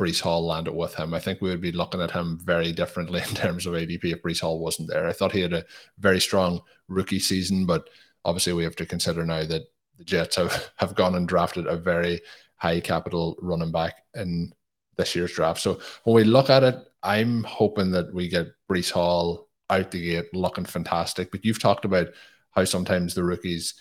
Breece 0.00 0.20
Hall 0.20 0.46
landed 0.46 0.74
with 0.74 0.94
him. 0.94 1.12
I 1.12 1.18
think 1.18 1.40
we 1.40 1.50
would 1.50 1.60
be 1.60 1.72
looking 1.72 2.00
at 2.00 2.12
him 2.12 2.38
very 2.44 2.70
differently 2.70 3.20
in 3.28 3.34
terms 3.34 3.66
of 3.66 3.74
ADP 3.74 4.04
if 4.04 4.22
Breece 4.22 4.42
Hall 4.42 4.60
wasn't 4.60 4.90
there. 4.90 5.08
I 5.08 5.12
thought 5.12 5.32
he 5.32 5.40
had 5.40 5.52
a 5.52 5.64
very 5.98 6.20
strong 6.20 6.60
rookie 6.86 7.18
season, 7.18 7.66
but 7.66 7.90
obviously 8.24 8.52
we 8.52 8.62
have 8.62 8.76
to 8.76 8.86
consider 8.86 9.26
now 9.26 9.44
that 9.44 9.62
the 9.98 10.04
Jets 10.04 10.36
have, 10.36 10.70
have 10.76 10.94
gone 10.94 11.16
and 11.16 11.26
drafted 11.26 11.66
a 11.66 11.76
very 11.76 12.20
high 12.58 12.78
capital 12.78 13.36
running 13.42 13.72
back 13.72 14.04
in 14.14 14.52
this 14.96 15.16
year's 15.16 15.32
draft. 15.32 15.60
So 15.60 15.80
when 16.04 16.14
we 16.14 16.22
look 16.22 16.48
at 16.48 16.62
it, 16.62 16.76
I'm 17.02 17.42
hoping 17.42 17.90
that 17.90 18.14
we 18.14 18.28
get 18.28 18.52
Breece 18.70 18.92
Hall 18.92 19.48
out 19.70 19.90
the 19.90 20.02
gate 20.02 20.34
looking 20.34 20.64
fantastic. 20.64 21.30
But 21.30 21.44
you've 21.44 21.60
talked 21.60 21.84
about 21.84 22.08
how 22.50 22.64
sometimes 22.64 23.14
the 23.14 23.24
rookies 23.24 23.74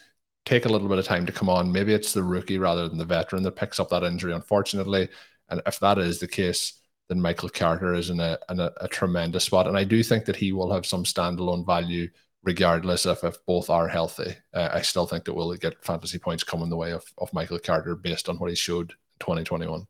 take 0.46 0.66
a 0.66 0.70
little 0.70 0.88
bit 0.88 0.98
of 0.98 1.06
time 1.06 1.26
to 1.26 1.32
come 1.32 1.50
on. 1.50 1.72
Maybe 1.72 1.94
it's 1.94 2.14
the 2.14 2.24
rookie 2.24 2.58
rather 2.58 2.88
than 2.88 2.98
the 2.98 3.06
veteran 3.06 3.44
that 3.44 3.56
picks 3.56 3.80
up 3.80 3.90
that 3.90 4.04
injury, 4.04 4.34
unfortunately. 4.34 5.10
And 5.50 5.62
if 5.66 5.80
that 5.80 5.98
is 5.98 6.20
the 6.20 6.28
case, 6.28 6.80
then 7.10 7.22
Michael 7.22 7.50
Carter 7.50 7.94
is 7.94 8.10
in 8.10 8.20
a, 8.20 8.38
in 8.50 8.60
a, 8.60 8.72
a 8.80 8.88
tremendous 8.88 9.44
spot. 9.44 9.68
And 9.68 9.78
I 9.78 9.84
do 9.84 10.02
think 10.02 10.26
that 10.26 10.36
he 10.36 10.54
will 10.54 10.72
have 10.72 10.86
some 10.86 11.04
standalone 11.04 11.66
value 11.66 12.10
regardless 12.44 13.06
of 13.06 13.24
if 13.24 13.38
both 13.46 13.70
are 13.70 13.88
healthy. 13.88 14.36
Uh, 14.54 14.70
I 14.72 14.82
still 14.82 15.06
think 15.06 15.26
that 15.26 15.34
we'll 15.34 15.54
get 15.56 15.84
fantasy 15.84 16.18
points 16.18 16.44
coming 16.44 16.70
the 16.70 16.78
way 16.78 16.92
of, 16.92 17.04
of 17.18 17.34
Michael 17.34 17.60
Carter 17.60 17.96
based 17.96 18.30
on 18.30 18.38
what 18.38 18.50
he 18.50 18.56
showed 18.56 18.92
in 18.92 19.20
2021. 19.20 19.86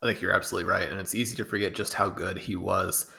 I 0.00 0.06
think 0.06 0.20
you're 0.20 0.32
absolutely 0.32 0.70
right. 0.70 0.88
And 0.88 1.00
it's 1.00 1.14
easy 1.14 1.36
to 1.36 1.44
forget 1.44 1.74
just 1.74 1.92
how 1.92 2.08
good 2.08 2.38
he 2.38 2.56
was 2.56 3.10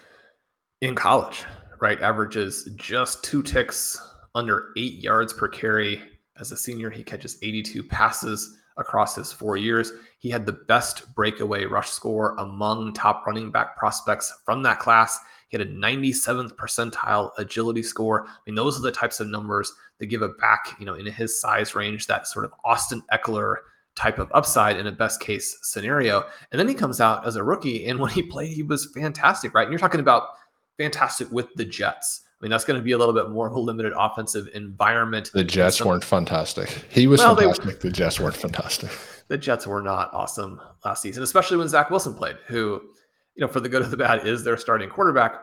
in 0.81 0.95
college, 0.95 1.43
right? 1.81 2.01
Averages 2.01 2.69
just 2.75 3.23
two 3.23 3.41
ticks 3.41 4.01
under 4.35 4.71
eight 4.77 4.95
yards 4.95 5.33
per 5.33 5.47
carry. 5.47 6.01
As 6.39 6.51
a 6.51 6.57
senior, 6.57 6.89
he 6.89 7.03
catches 7.03 7.37
82 7.41 7.83
passes 7.83 8.57
across 8.77 9.15
his 9.15 9.31
four 9.31 9.57
years. 9.57 9.91
He 10.19 10.29
had 10.29 10.45
the 10.45 10.53
best 10.53 11.13
breakaway 11.15 11.65
rush 11.65 11.89
score 11.89 12.35
among 12.37 12.93
top 12.93 13.25
running 13.27 13.51
back 13.51 13.77
prospects 13.77 14.33
from 14.45 14.63
that 14.63 14.79
class. 14.79 15.19
He 15.49 15.57
had 15.57 15.67
a 15.67 15.71
97th 15.71 16.55
percentile 16.55 17.31
agility 17.37 17.83
score. 17.83 18.27
I 18.27 18.31
mean, 18.45 18.55
those 18.55 18.77
are 18.77 18.83
the 18.83 18.91
types 18.91 19.19
of 19.19 19.27
numbers 19.27 19.73
that 19.99 20.05
give 20.05 20.21
a 20.21 20.29
back, 20.29 20.75
you 20.79 20.85
know, 20.85 20.93
in 20.93 21.05
his 21.05 21.41
size 21.41 21.75
range, 21.75 22.07
that 22.07 22.27
sort 22.27 22.45
of 22.45 22.53
Austin 22.63 23.01
Ekeler 23.11 23.55
type 23.95 24.19
of 24.19 24.31
upside 24.33 24.77
in 24.77 24.87
a 24.87 24.91
best 24.91 25.19
case 25.19 25.57
scenario. 25.63 26.23
And 26.51 26.59
then 26.59 26.67
he 26.67 26.73
comes 26.73 27.01
out 27.01 27.27
as 27.27 27.35
a 27.35 27.43
rookie, 27.43 27.87
and 27.87 27.99
when 27.99 28.11
he 28.11 28.23
played, 28.23 28.53
he 28.53 28.63
was 28.63 28.91
fantastic, 28.93 29.53
right? 29.53 29.63
And 29.63 29.71
you're 29.71 29.79
talking 29.79 29.99
about 29.99 30.29
fantastic 30.79 31.29
with 31.31 31.53
the 31.55 31.65
Jets. 31.65 32.21
I 32.39 32.45
mean, 32.45 32.51
that's 32.51 32.63
going 32.63 32.79
to 32.79 32.83
be 32.83 32.93
a 32.93 32.97
little 32.97 33.13
bit 33.13 33.29
more 33.29 33.47
of 33.47 33.53
a 33.53 33.59
limited 33.59 33.91
offensive 33.97 34.47
environment. 34.53 35.29
The 35.33 35.43
Jets 35.43 35.79
some, 35.79 35.89
weren't 35.89 36.05
fantastic. 36.05 36.69
He 36.89 37.05
was 37.05 37.19
well, 37.19 37.35
fantastic. 37.35 37.81
the 37.81 37.91
Jets 37.91 38.19
weren't 38.19 38.37
fantastic. 38.37 38.89
The 39.27 39.37
Jets 39.37 39.67
were 39.67 39.81
not 39.81 40.13
awesome 40.13 40.59
last 40.85 41.01
season, 41.01 41.21
especially 41.21 41.57
when 41.57 41.67
Zach 41.67 41.89
Wilson 41.89 42.13
played, 42.13 42.37
who, 42.47 42.81
you 43.35 43.41
know, 43.41 43.47
for 43.47 43.59
the 43.59 43.67
good 43.67 43.81
of 43.81 43.91
the 43.91 43.97
bad, 43.97 44.25
is 44.25 44.43
their 44.43 44.55
starting 44.55 44.89
quarterback. 44.89 45.33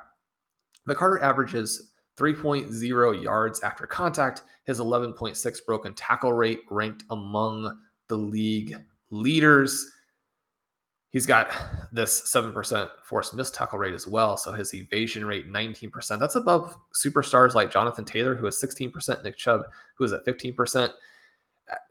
The 0.87 0.95
Carter 0.95 1.23
averages 1.23 1.93
3.0 2.17 3.23
yards 3.23 3.61
after 3.61 3.87
contact. 3.87 4.43
His 4.65 4.81
11.6 4.81 5.59
broken 5.67 5.93
tackle 5.95 6.33
rate 6.33 6.61
ranked 6.71 7.05
among 7.11 7.79
the 8.09 8.17
league 8.17 8.75
leaders. 9.11 9.87
He's 11.17 11.25
got 11.25 11.51
this 11.93 12.31
7% 12.31 12.91
forced 13.03 13.33
miss 13.33 13.51
tackle 13.51 13.79
rate 13.79 13.95
as 13.95 14.07
well. 14.07 14.37
So 14.37 14.53
his 14.53 14.75
evasion 14.75 15.25
rate, 15.25 15.51
19%. 15.51 16.21
That's 16.21 16.35
above 16.35 16.77
superstars 16.93 17.55
like 17.55 17.73
Jonathan 17.73 18.05
Taylor, 18.05 18.35
who 18.35 18.47
is 18.47 18.63
16%, 18.63 19.25
Nick 19.25 19.39
Chubb, 19.39 19.63
who 19.95 20.05
is 20.05 20.13
at 20.13 20.27
15%. 20.27 20.91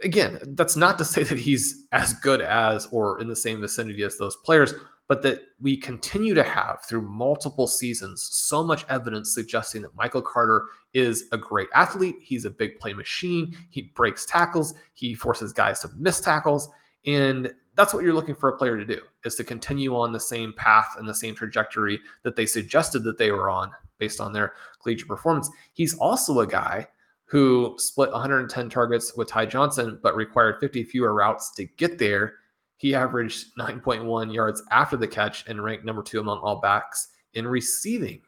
Again, 0.04 0.38
that's 0.50 0.76
not 0.76 1.00
to 1.00 1.06
say 1.06 1.24
that 1.24 1.40
he's 1.40 1.88
as 1.92 2.14
good 2.14 2.40
as 2.40 2.86
or 2.92 3.20
in 3.20 3.28
the 3.28 3.36
same 3.36 3.60
vicinity 3.62 4.04
as 4.04 4.20
those 4.20 4.36
players, 4.46 4.76
but 5.08 5.24
that 5.24 5.42
we 5.60 5.76
continue 5.76 6.36
to 6.36 6.44
have 6.44 6.84
through 6.84 7.02
multiple 7.02 7.66
seasons 7.66 8.30
so 8.32 8.64
much 8.64 8.86
evidence 8.90 9.34
suggesting 9.34 9.82
that 9.82 9.96
Michael 9.96 10.22
Carter 10.22 10.68
is 10.94 11.26
a 11.32 11.38
great 11.40 11.70
athlete. 11.74 12.18
He's 12.22 12.46
a 12.46 12.52
big 12.52 12.78
play 12.78 12.94
machine. 12.94 13.58
He 13.72 13.92
breaks 13.96 14.28
tackles. 14.28 14.76
He 14.94 15.16
forces 15.16 15.52
guys 15.52 15.80
to 15.80 15.90
miss 15.98 16.22
tackles. 16.22 16.70
And 17.08 17.52
that's 17.76 17.94
what 17.94 18.04
you're 18.04 18.14
looking 18.14 18.36
for 18.36 18.50
a 18.50 18.58
player 18.58 18.78
to 18.78 18.86
do 18.86 19.02
is 19.24 19.36
to 19.36 19.44
continue 19.44 19.96
on 19.96 20.12
the 20.12 20.20
same 20.20 20.54
path 20.54 20.96
and 20.98 21.08
the 21.08 21.14
same 21.14 21.36
trajectory 21.36 22.00
that 22.24 22.36
they 22.36 22.46
suggested 22.46 23.04
that 23.04 23.18
they 23.18 23.32
were 23.32 23.50
on 23.50 23.72
based 23.98 24.20
on 24.20 24.34
their 24.34 24.54
collegiate 24.82 25.08
performance. 25.08 25.50
He's 25.74 25.98
also 25.98 26.40
a 26.40 26.48
guy 26.48 26.88
who 27.26 27.76
split 27.78 28.12
110 28.12 28.70
targets 28.70 29.16
with 29.16 29.28
Ty 29.28 29.48
Johnson, 29.48 30.00
but 30.02 30.16
required 30.16 30.60
50 30.60 30.84
fewer 30.84 31.14
routes 31.14 31.52
to 31.56 31.66
get 31.66 31.98
there 31.98 32.36
he 32.78 32.94
averaged 32.94 33.56
9.1 33.58 34.34
yards 34.34 34.62
after 34.72 34.98
the 34.98 35.08
catch 35.08 35.48
and 35.48 35.64
ranked 35.64 35.86
number 35.86 36.04
two 36.04 36.20
among 36.20 36.40
all 36.40 36.60
backs 36.60 37.10
in 37.34 37.48
receiving 37.48 38.22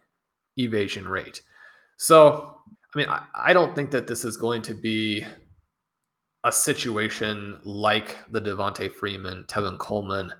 evasion 0.57 1.07
rate. 1.07 1.41
So, 1.97 2.57
I 2.93 2.97
mean, 2.97 3.09
I, 3.09 3.23
I 3.35 3.53
don't 3.53 3.75
think 3.75 3.91
that 3.91 4.07
this 4.07 4.23
is 4.23 4.37
going 4.37 4.61
to 4.63 4.73
be 4.73 5.25
a 6.43 6.51
situation 6.51 7.59
like 7.63 8.17
the 8.31 8.41
Devonta 8.41 8.91
Freeman, 8.91 9.43
Tevin 9.47 9.77
Coleman 9.77 10.31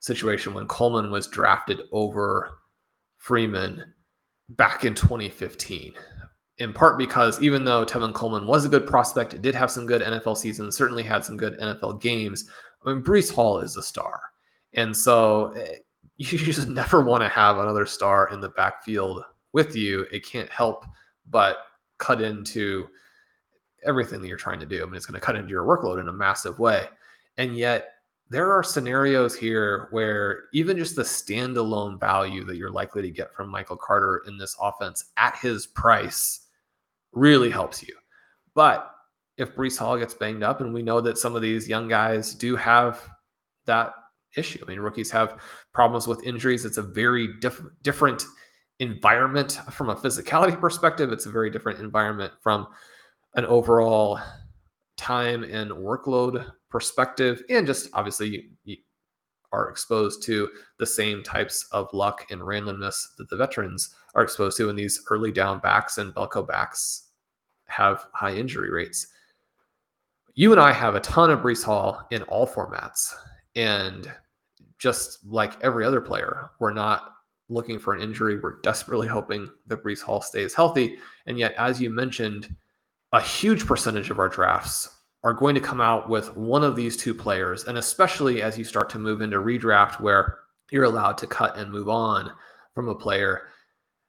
situation 0.00 0.54
when 0.54 0.66
Coleman 0.66 1.10
was 1.10 1.28
drafted 1.28 1.82
over 1.92 2.58
Freeman 3.18 3.84
back 4.50 4.84
in 4.84 4.94
2015. 4.94 5.94
In 6.58 6.72
part 6.72 6.98
because 6.98 7.40
even 7.40 7.64
though 7.64 7.84
Tevin 7.84 8.12
Coleman 8.12 8.46
was 8.46 8.64
a 8.64 8.68
good 8.68 8.86
prospect, 8.86 9.40
did 9.40 9.54
have 9.54 9.70
some 9.70 9.86
good 9.86 10.02
NFL 10.02 10.36
seasons, 10.36 10.76
certainly 10.76 11.02
had 11.02 11.24
some 11.24 11.36
good 11.36 11.58
NFL 11.58 12.00
games, 12.00 12.48
I 12.84 12.92
mean, 12.92 13.02
Breece 13.02 13.32
Hall 13.32 13.58
is 13.58 13.76
a 13.76 13.82
star. 13.82 14.20
And 14.74 14.96
so 14.96 15.52
eh, 15.52 15.76
you 16.16 16.38
just 16.38 16.68
never 16.68 17.02
want 17.02 17.22
to 17.22 17.28
have 17.28 17.58
another 17.58 17.86
star 17.86 18.28
in 18.32 18.40
the 18.40 18.50
backfield 18.50 19.24
with 19.52 19.76
you. 19.76 20.06
It 20.12 20.26
can't 20.26 20.50
help 20.50 20.84
but 21.30 21.58
cut 21.98 22.20
into 22.20 22.88
everything 23.84 24.20
that 24.20 24.28
you're 24.28 24.36
trying 24.36 24.60
to 24.60 24.66
do. 24.66 24.82
I 24.82 24.86
mean, 24.86 24.94
it's 24.94 25.06
going 25.06 25.18
to 25.18 25.24
cut 25.24 25.36
into 25.36 25.50
your 25.50 25.64
workload 25.64 26.00
in 26.00 26.08
a 26.08 26.12
massive 26.12 26.58
way. 26.58 26.86
And 27.38 27.56
yet, 27.56 27.88
there 28.28 28.52
are 28.52 28.62
scenarios 28.62 29.36
here 29.36 29.88
where 29.90 30.44
even 30.54 30.78
just 30.78 30.96
the 30.96 31.02
standalone 31.02 32.00
value 32.00 32.44
that 32.44 32.56
you're 32.56 32.70
likely 32.70 33.02
to 33.02 33.10
get 33.10 33.34
from 33.34 33.50
Michael 33.50 33.76
Carter 33.76 34.22
in 34.26 34.38
this 34.38 34.56
offense 34.60 35.06
at 35.18 35.36
his 35.36 35.66
price 35.66 36.46
really 37.12 37.50
helps 37.50 37.82
you. 37.82 37.94
But 38.54 38.90
if 39.36 39.54
Breece 39.54 39.78
Hall 39.78 39.98
gets 39.98 40.14
banged 40.14 40.42
up, 40.42 40.60
and 40.60 40.72
we 40.72 40.82
know 40.82 41.00
that 41.00 41.18
some 41.18 41.36
of 41.36 41.42
these 41.42 41.68
young 41.68 41.88
guys 41.88 42.34
do 42.34 42.56
have 42.56 43.06
that 43.66 43.92
issue. 44.36 44.60
I 44.62 44.68
mean, 44.68 44.80
rookies 44.80 45.10
have 45.10 45.40
problems 45.72 46.06
with 46.06 46.22
injuries. 46.24 46.64
It's 46.64 46.78
a 46.78 46.82
very 46.82 47.34
diff- 47.40 47.62
different 47.82 48.24
environment 48.78 49.60
from 49.70 49.90
a 49.90 49.96
physicality 49.96 50.58
perspective. 50.58 51.12
It's 51.12 51.26
a 51.26 51.30
very 51.30 51.50
different 51.50 51.80
environment 51.80 52.32
from 52.42 52.66
an 53.34 53.44
overall 53.46 54.20
time 54.96 55.44
and 55.44 55.70
workload 55.70 56.50
perspective. 56.68 57.42
And 57.48 57.66
just 57.66 57.88
obviously, 57.92 58.50
you, 58.64 58.76
are 59.52 59.68
exposed 59.68 60.22
to 60.24 60.48
the 60.78 60.86
same 60.86 61.22
types 61.22 61.66
of 61.72 61.92
luck 61.92 62.26
and 62.30 62.40
randomness 62.40 63.14
that 63.18 63.28
the 63.28 63.36
veterans 63.36 63.94
are 64.14 64.22
exposed 64.22 64.56
to 64.56 64.68
in 64.68 64.76
these 64.76 65.04
early 65.10 65.30
down 65.30 65.60
backs 65.60 65.98
and 65.98 66.14
bellcow 66.14 66.46
backs 66.46 67.10
have 67.66 68.06
high 68.12 68.34
injury 68.34 68.70
rates. 68.70 69.08
You 70.34 70.52
and 70.52 70.60
I 70.60 70.72
have 70.72 70.94
a 70.94 71.00
ton 71.00 71.30
of 71.30 71.40
Breece 71.40 71.62
Hall 71.62 72.06
in 72.10 72.22
all 72.24 72.46
formats. 72.46 73.12
And 73.54 74.10
just 74.78 75.24
like 75.26 75.62
every 75.62 75.84
other 75.84 76.00
player, 76.00 76.50
we're 76.58 76.72
not 76.72 77.12
looking 77.48 77.78
for 77.78 77.92
an 77.92 78.00
injury. 78.00 78.38
We're 78.38 78.60
desperately 78.62 79.06
hoping 79.06 79.48
that 79.66 79.84
Breece 79.84 80.00
Hall 80.00 80.22
stays 80.22 80.54
healthy. 80.54 80.96
And 81.26 81.38
yet, 81.38 81.54
as 81.58 81.80
you 81.80 81.90
mentioned, 81.90 82.54
a 83.12 83.20
huge 83.20 83.66
percentage 83.66 84.10
of 84.10 84.18
our 84.18 84.28
drafts 84.28 84.88
are 85.24 85.34
going 85.34 85.54
to 85.54 85.60
come 85.60 85.80
out 85.80 86.08
with 86.08 86.36
one 86.36 86.64
of 86.64 86.74
these 86.74 86.96
two 86.96 87.14
players. 87.14 87.64
And 87.64 87.78
especially 87.78 88.42
as 88.42 88.58
you 88.58 88.64
start 88.64 88.90
to 88.90 88.98
move 88.98 89.20
into 89.20 89.38
redraft, 89.38 90.00
where 90.00 90.38
you're 90.70 90.84
allowed 90.84 91.18
to 91.18 91.26
cut 91.26 91.56
and 91.56 91.70
move 91.70 91.88
on 91.88 92.32
from 92.74 92.88
a 92.88 92.94
player. 92.94 93.42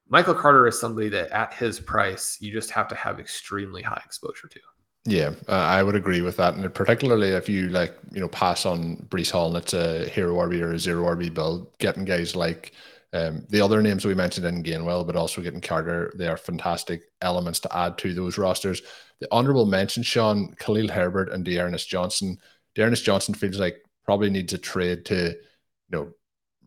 Michael 0.08 0.34
Carter 0.34 0.68
is 0.68 0.80
somebody 0.80 1.10
that 1.10 1.30
at 1.32 1.54
his 1.54 1.80
price, 1.80 2.38
you 2.40 2.52
just 2.52 2.72
have 2.72 2.88
to 2.88 2.96
have 2.96 3.20
extremely 3.20 3.82
high 3.82 4.02
exposure 4.06 4.48
to. 4.48 4.60
Yeah, 5.06 5.34
uh, 5.50 5.52
I 5.52 5.84
would 5.84 5.96
agree 5.96 6.22
with 6.22 6.38
that, 6.38 6.56
and 6.56 6.74
particularly 6.74 7.30
if 7.30 7.50
you 7.50 7.68
like, 7.68 7.98
you 8.14 8.22
know, 8.22 8.30
pass 8.30 8.66
on 8.66 8.96
Breece 9.10 9.32
Hall 9.32 9.50
and 9.50 9.58
it's 9.58 9.74
a 9.74 10.08
hero 10.08 10.36
RB 10.36 10.62
or 10.62 10.72
a 10.72 10.80
zero 10.80 11.14
RB 11.14 11.34
build, 11.34 11.78
getting 11.80 12.06
guys 12.06 12.38
like 12.38 12.72
um, 13.14 13.46
the 13.50 13.62
other 13.62 13.82
names 13.82 14.06
we 14.06 14.16
mentioned 14.16 14.46
in 14.46 14.64
Gainwell, 14.64 15.06
but 15.06 15.16
also 15.16 15.42
getting 15.42 15.62
Carter, 15.62 16.12
they 16.18 16.28
are 16.28 16.38
fantastic 16.38 17.04
elements 17.22 17.60
to 17.62 17.78
add 17.78 17.98
to 18.00 18.14
those 18.14 18.40
rosters. 18.40 18.82
The 19.20 19.28
honorable 19.32 19.68
mention, 19.68 20.02
Shawn, 20.02 20.54
Khalil 20.58 20.90
Herbert, 20.90 21.32
and 21.32 21.46
D'Ernest 21.46 21.88
Johnson. 21.88 22.40
D'Ernest 22.74 23.06
Johnson 23.06 23.36
feels 23.36 23.60
like 23.60 23.84
probably 24.04 24.32
needs 24.32 24.54
a 24.54 24.58
trade 24.58 25.06
to, 25.06 25.30
you 25.30 25.92
know, 25.92 26.12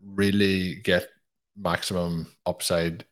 really 0.05 0.77
get 0.77 1.09
maximum 1.59 2.31
upside 2.45 3.05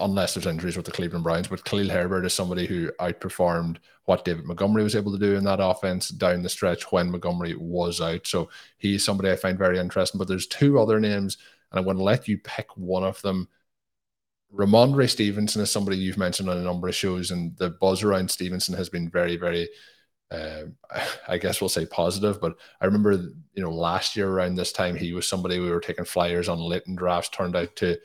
unless 0.00 0.34
there's 0.34 0.46
injuries 0.46 0.76
with 0.76 0.86
the 0.86 0.92
Cleveland 0.92 1.24
Browns. 1.24 1.48
But 1.48 1.64
Khalil 1.64 1.90
Herbert 1.90 2.24
is 2.24 2.34
somebody 2.34 2.66
who 2.66 2.90
outperformed 3.00 3.76
what 4.06 4.24
David 4.24 4.44
Montgomery 4.44 4.82
was 4.82 4.96
able 4.96 5.12
to 5.12 5.18
do 5.18 5.36
in 5.36 5.44
that 5.44 5.60
offense 5.60 6.08
down 6.08 6.42
the 6.42 6.48
stretch 6.48 6.90
when 6.90 7.10
Montgomery 7.10 7.54
was 7.54 8.00
out. 8.00 8.26
So 8.26 8.48
he's 8.78 9.04
somebody 9.04 9.30
I 9.30 9.36
find 9.36 9.58
very 9.58 9.78
interesting. 9.78 10.18
But 10.18 10.28
there's 10.28 10.46
two 10.46 10.78
other 10.80 10.98
names, 10.98 11.36
and 11.70 11.78
I'm 11.78 11.84
going 11.84 11.96
to 11.96 12.02
let 12.02 12.28
you 12.28 12.38
pick 12.38 12.76
one 12.76 13.04
of 13.04 13.20
them. 13.22 13.48
Rhamondre 14.54 15.08
Stevenson 15.08 15.62
is 15.62 15.70
somebody 15.70 15.96
you've 15.98 16.18
mentioned 16.18 16.48
on 16.48 16.58
a 16.58 16.62
number 16.62 16.88
of 16.88 16.94
shows, 16.94 17.30
and 17.30 17.56
the 17.56 17.70
buzz 17.70 18.02
around 18.02 18.30
Stevenson 18.30 18.74
has 18.74 18.88
been 18.88 19.10
very, 19.10 19.36
very 19.36 19.68
uh, 20.30 20.62
I 21.28 21.38
guess 21.38 21.60
we'll 21.60 21.68
say 21.68 21.86
positive. 21.86 22.40
But 22.40 22.56
I 22.80 22.86
remember, 22.86 23.12
you 23.12 23.62
know, 23.62 23.70
last 23.70 24.16
year 24.16 24.28
around 24.28 24.54
this 24.54 24.72
time, 24.72 24.96
he 24.96 25.12
was 25.12 25.26
somebody 25.26 25.58
we 25.58 25.70
were 25.70 25.80
taking 25.80 26.04
flyers 26.04 26.48
on 26.48 26.58
late 26.58 26.84
in 26.86 26.96
drafts, 26.96 27.30
turned 27.30 27.56
out 27.56 27.74
to 27.76 27.98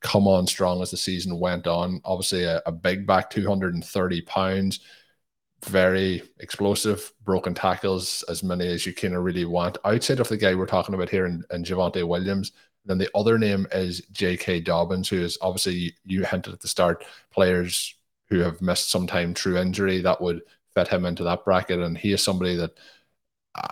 come 0.00 0.28
on 0.28 0.46
strong 0.46 0.82
as 0.82 0.90
the 0.90 0.96
season 0.96 1.38
went 1.38 1.66
on. 1.66 2.00
Obviously, 2.04 2.44
a, 2.44 2.62
a 2.66 2.72
big 2.72 3.06
back, 3.06 3.30
230 3.30 4.20
pounds, 4.22 4.80
very 5.64 6.22
explosive, 6.40 7.12
broken 7.24 7.54
tackles, 7.54 8.22
as 8.28 8.42
many 8.42 8.68
as 8.68 8.84
you 8.84 8.92
can 8.92 9.16
really 9.16 9.46
want. 9.46 9.78
Outside 9.84 10.20
of 10.20 10.28
the 10.28 10.36
guy 10.36 10.54
we're 10.54 10.66
talking 10.66 10.94
about 10.94 11.08
here 11.08 11.24
and, 11.24 11.44
and 11.50 11.64
Javonte 11.64 12.06
Williams, 12.06 12.52
then 12.84 12.98
the 12.98 13.10
other 13.14 13.38
name 13.38 13.66
is 13.72 14.02
J.K. 14.12 14.60
Dobbins, 14.60 15.08
who 15.08 15.20
is 15.20 15.38
obviously, 15.40 15.94
you 16.04 16.24
hinted 16.24 16.52
at 16.52 16.60
the 16.60 16.68
start, 16.68 17.04
players 17.30 17.94
who 18.28 18.40
have 18.40 18.62
missed 18.62 18.90
some 18.90 19.06
time 19.06 19.34
through 19.34 19.58
injury 19.58 20.00
that 20.02 20.20
would 20.20 20.42
fit 20.74 20.88
him 20.88 21.06
into 21.06 21.24
that 21.24 21.44
bracket. 21.44 21.80
And 21.80 21.96
he 21.96 22.12
is 22.12 22.22
somebody 22.22 22.56
that 22.56 22.72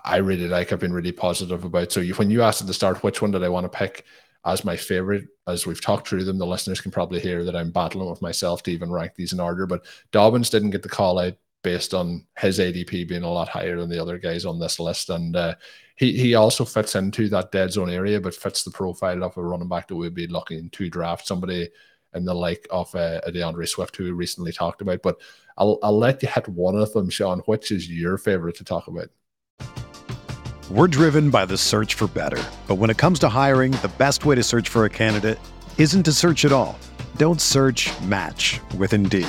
I 0.04 0.18
really 0.18 0.48
like. 0.48 0.72
I've 0.72 0.80
been 0.80 0.92
really 0.92 1.12
positive 1.12 1.64
about. 1.64 1.92
So 1.92 2.00
you, 2.00 2.14
when 2.14 2.30
you 2.30 2.42
asked 2.42 2.60
at 2.60 2.66
the 2.66 2.74
start, 2.74 3.02
which 3.02 3.20
one 3.20 3.32
did 3.32 3.42
I 3.42 3.48
want 3.48 3.70
to 3.70 3.78
pick 3.78 4.04
as 4.44 4.64
my 4.64 4.76
favorite? 4.76 5.26
As 5.46 5.66
we've 5.66 5.80
talked 5.80 6.06
through 6.06 6.24
them, 6.24 6.38
the 6.38 6.46
listeners 6.46 6.80
can 6.80 6.92
probably 6.92 7.20
hear 7.20 7.44
that 7.44 7.56
I'm 7.56 7.72
battling 7.72 8.08
with 8.08 8.22
myself 8.22 8.62
to 8.62 8.70
even 8.70 8.92
rank 8.92 9.14
these 9.16 9.32
in 9.32 9.40
order. 9.40 9.66
But 9.66 9.84
Dobbins 10.12 10.50
didn't 10.50 10.70
get 10.70 10.82
the 10.82 10.88
call 10.88 11.18
out 11.18 11.34
based 11.62 11.94
on 11.94 12.26
his 12.38 12.58
ADP 12.58 13.08
being 13.08 13.22
a 13.22 13.30
lot 13.30 13.48
higher 13.48 13.78
than 13.78 13.88
the 13.88 14.00
other 14.00 14.18
guys 14.18 14.44
on 14.44 14.58
this 14.58 14.80
list. 14.80 15.10
And 15.10 15.36
uh, 15.36 15.54
he 15.96 16.16
he 16.18 16.34
also 16.34 16.64
fits 16.64 16.94
into 16.94 17.28
that 17.28 17.52
dead 17.52 17.72
zone 17.72 17.90
area, 17.90 18.20
but 18.20 18.34
fits 18.34 18.64
the 18.64 18.70
profile 18.70 19.22
of 19.22 19.36
a 19.36 19.42
running 19.42 19.68
back 19.68 19.88
that 19.88 19.96
we'd 19.96 20.14
be 20.14 20.26
looking 20.26 20.70
to 20.70 20.90
draft 20.90 21.26
somebody 21.26 21.68
in 22.14 22.24
the 22.24 22.34
like 22.34 22.66
of 22.70 22.94
uh, 22.94 23.20
a 23.24 23.32
D'Andre 23.32 23.66
Swift 23.66 23.96
who 23.96 24.04
we 24.04 24.10
recently 24.10 24.52
talked 24.52 24.82
about. 24.82 25.02
But 25.02 25.20
I'll, 25.56 25.78
I'll 25.82 25.98
let 25.98 26.22
you 26.22 26.28
hit 26.28 26.48
one 26.48 26.76
of 26.76 26.92
them, 26.92 27.10
Shawn. 27.10 27.40
Which 27.40 27.70
is 27.70 27.88
your 27.88 28.18
favorite 28.18 28.56
to 28.56 28.64
talk 28.64 28.88
about? 28.88 29.08
We're 30.70 30.88
driven 30.88 31.30
by 31.30 31.46
the 31.46 31.58
search 31.58 31.94
for 31.94 32.06
better. 32.06 32.42
But 32.66 32.76
when 32.76 32.88
it 32.88 32.96
comes 32.96 33.18
to 33.20 33.28
hiring, 33.28 33.72
the 33.72 33.92
best 33.98 34.24
way 34.24 34.34
to 34.34 34.42
search 34.42 34.68
for 34.68 34.84
a 34.84 34.90
candidate 34.90 35.38
isn't 35.76 36.02
to 36.04 36.12
search 36.12 36.44
at 36.44 36.52
all. 36.52 36.78
Don't 37.16 37.40
search 37.40 37.90
match 38.02 38.60
with 38.78 38.94
Indeed. 38.94 39.28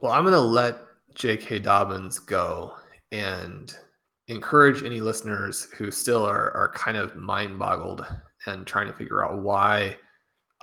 Well, 0.00 0.12
I'm 0.12 0.22
going 0.22 0.32
to 0.34 0.40
let 0.40 0.78
J.K. 1.14 1.58
Dobbins 1.58 2.20
go 2.20 2.74
and 3.10 3.74
encourage 4.28 4.84
any 4.84 5.00
listeners 5.00 5.64
who 5.76 5.90
still 5.90 6.24
are, 6.24 6.52
are 6.52 6.72
kind 6.72 6.96
of 6.96 7.16
mind 7.16 7.58
boggled 7.58 8.06
and 8.46 8.64
trying 8.64 8.86
to 8.86 8.92
figure 8.92 9.24
out 9.24 9.42
why 9.42 9.96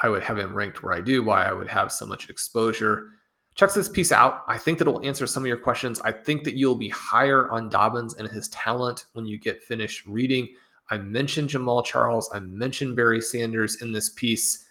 I 0.02 0.08
would 0.08 0.24
have 0.24 0.38
him 0.38 0.54
ranked 0.54 0.84
where 0.84 0.94
I 0.94 1.02
do, 1.02 1.22
why 1.22 1.46
I 1.46 1.52
would 1.52 1.68
have 1.68 1.92
so 1.92 2.06
much 2.06 2.30
exposure. 2.30 3.10
Check 3.56 3.74
this 3.74 3.90
piece 3.90 4.14
out. 4.14 4.44
I 4.48 4.58
think 4.58 4.78
that 4.78 4.88
will 4.88 5.06
answer 5.06 5.28
some 5.28 5.44
of 5.44 5.48
your 5.48 5.58
questions. 5.58 6.00
I 6.02 6.14
think 6.14 6.46
that 6.46 6.56
you'll 6.56 6.76
be 6.76 6.90
higher 6.90 7.50
on 7.52 7.68
Dobbins 7.68 8.16
and 8.16 8.30
his 8.30 8.48
talent 8.50 9.06
when 9.14 9.26
you 9.26 9.38
get 9.38 9.64
finished 9.64 10.06
reading. 10.06 10.48
I 10.92 10.98
mentioned 10.98 11.50
Jamaal 11.50 11.84
Charles. 11.84 12.30
I 12.34 12.40
mentioned 12.40 12.96
Barry 12.96 13.20
Sanders 13.20 13.82
in 13.82 13.92
this 13.92 14.12
piece. 14.12 14.65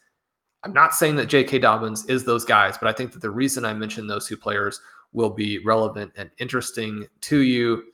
I'm 0.65 0.73
not 0.73 0.95
saying 0.95 1.17
that 1.17 1.27
J.K. 1.27 1.59
Dobbins 1.59 2.07
is 2.07 2.25
those 2.25 2.45
guys, 2.45 2.79
but 2.79 2.89
I 2.89 2.93
think 2.93 3.13
that 3.13 3.23
the 3.23 3.31
reason 3.31 3.65
I 3.65 3.75
mentioned 3.75 4.09
those 4.09 4.27
two 4.27 4.37
players 4.37 4.81
will 5.13 5.31
be 5.31 5.59
relevant 5.65 6.13
and 6.17 6.31
interesting 6.39 7.07
to 7.23 7.39
you. 7.39 7.85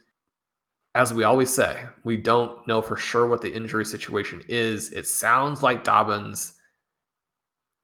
As 0.94 1.14
we 1.14 1.24
always 1.24 1.52
say, 1.52 1.84
we 2.04 2.16
don't 2.16 2.66
know 2.66 2.82
for 2.82 2.96
sure 2.96 3.26
what 3.26 3.42
the 3.42 3.52
injury 3.52 3.84
situation 3.84 4.42
is. 4.48 4.90
It 4.92 5.06
sounds 5.06 5.62
like 5.62 5.84
Dobbins 5.84 6.54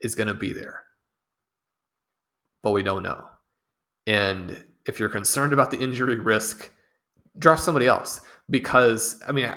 is 0.01 0.14
going 0.14 0.29
to 0.29 0.35
be 0.35 0.53
there 0.53 0.87
but 2.66 2.72
we 2.72 2.83
don't 2.83 3.05
know. 3.05 3.25
And 4.09 4.61
if 4.87 4.99
you're 4.99 5.09
concerned 5.09 5.53
about 5.53 5.70
the 5.70 5.79
injury 5.79 6.18
risk, 6.18 6.68
draft 7.38 7.62
somebody 7.62 7.87
else 7.87 8.22
because 8.51 9.22
I 9.29 9.31
mean 9.31 9.49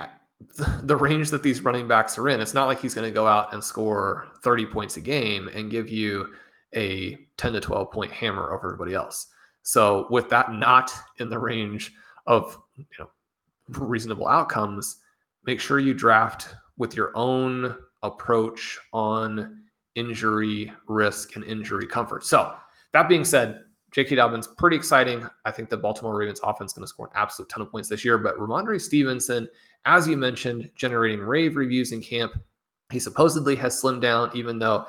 the 0.83 0.95
range 0.95 1.29
that 1.31 1.43
these 1.43 1.61
running 1.61 1.87
backs 1.87 2.17
are 2.17 2.29
in, 2.29 2.39
it's 2.39 2.53
not 2.53 2.67
like 2.67 2.81
he's 2.81 2.93
going 2.93 3.07
to 3.07 3.13
go 3.13 3.27
out 3.27 3.53
and 3.53 3.63
score 3.63 4.27
30 4.43 4.65
points 4.67 4.97
a 4.97 5.01
game 5.01 5.49
and 5.49 5.71
give 5.71 5.89
you 5.89 6.33
a 6.75 7.17
10 7.37 7.53
to 7.53 7.59
12 7.59 7.91
point 7.91 8.11
hammer 8.11 8.53
over 8.53 8.67
everybody 8.67 8.93
else. 8.93 9.27
So 9.63 10.07
with 10.09 10.29
that 10.29 10.53
not 10.53 10.91
in 11.17 11.29
the 11.29 11.39
range 11.39 11.93
of 12.25 12.57
you 12.77 12.85
know 12.97 13.09
reasonable 13.69 14.27
outcomes, 14.27 14.97
make 15.45 15.59
sure 15.59 15.79
you 15.79 15.93
draft 15.93 16.55
with 16.77 16.95
your 16.95 17.11
own 17.15 17.75
approach 18.03 18.79
on 18.93 19.63
injury 19.95 20.71
risk 20.87 21.35
and 21.35 21.43
injury 21.43 21.85
comfort. 21.85 22.23
So 22.23 22.55
that 22.93 23.09
being 23.09 23.25
said, 23.25 23.63
J.K. 23.91 24.15
Dobbins, 24.15 24.47
pretty 24.47 24.75
exciting. 24.75 25.27
I 25.45 25.51
think 25.51 25.69
the 25.69 25.77
Baltimore 25.77 26.15
Ravens 26.15 26.39
offense 26.43 26.71
is 26.71 26.75
going 26.75 26.83
to 26.83 26.87
score 26.87 27.07
an 27.07 27.13
absolute 27.15 27.49
ton 27.49 27.61
of 27.61 27.71
points 27.71 27.89
this 27.89 28.05
year. 28.05 28.17
But 28.17 28.37
Rhamondre 28.37 28.79
Stevenson, 28.79 29.47
as 29.85 30.07
you 30.07 30.15
mentioned, 30.15 30.69
generating 30.75 31.19
rave 31.19 31.55
reviews 31.55 31.91
in 31.91 32.01
camp. 32.01 32.33
He 32.91 32.99
supposedly 32.99 33.55
has 33.55 33.81
slimmed 33.81 34.01
down, 34.01 34.31
even 34.35 34.59
though 34.59 34.85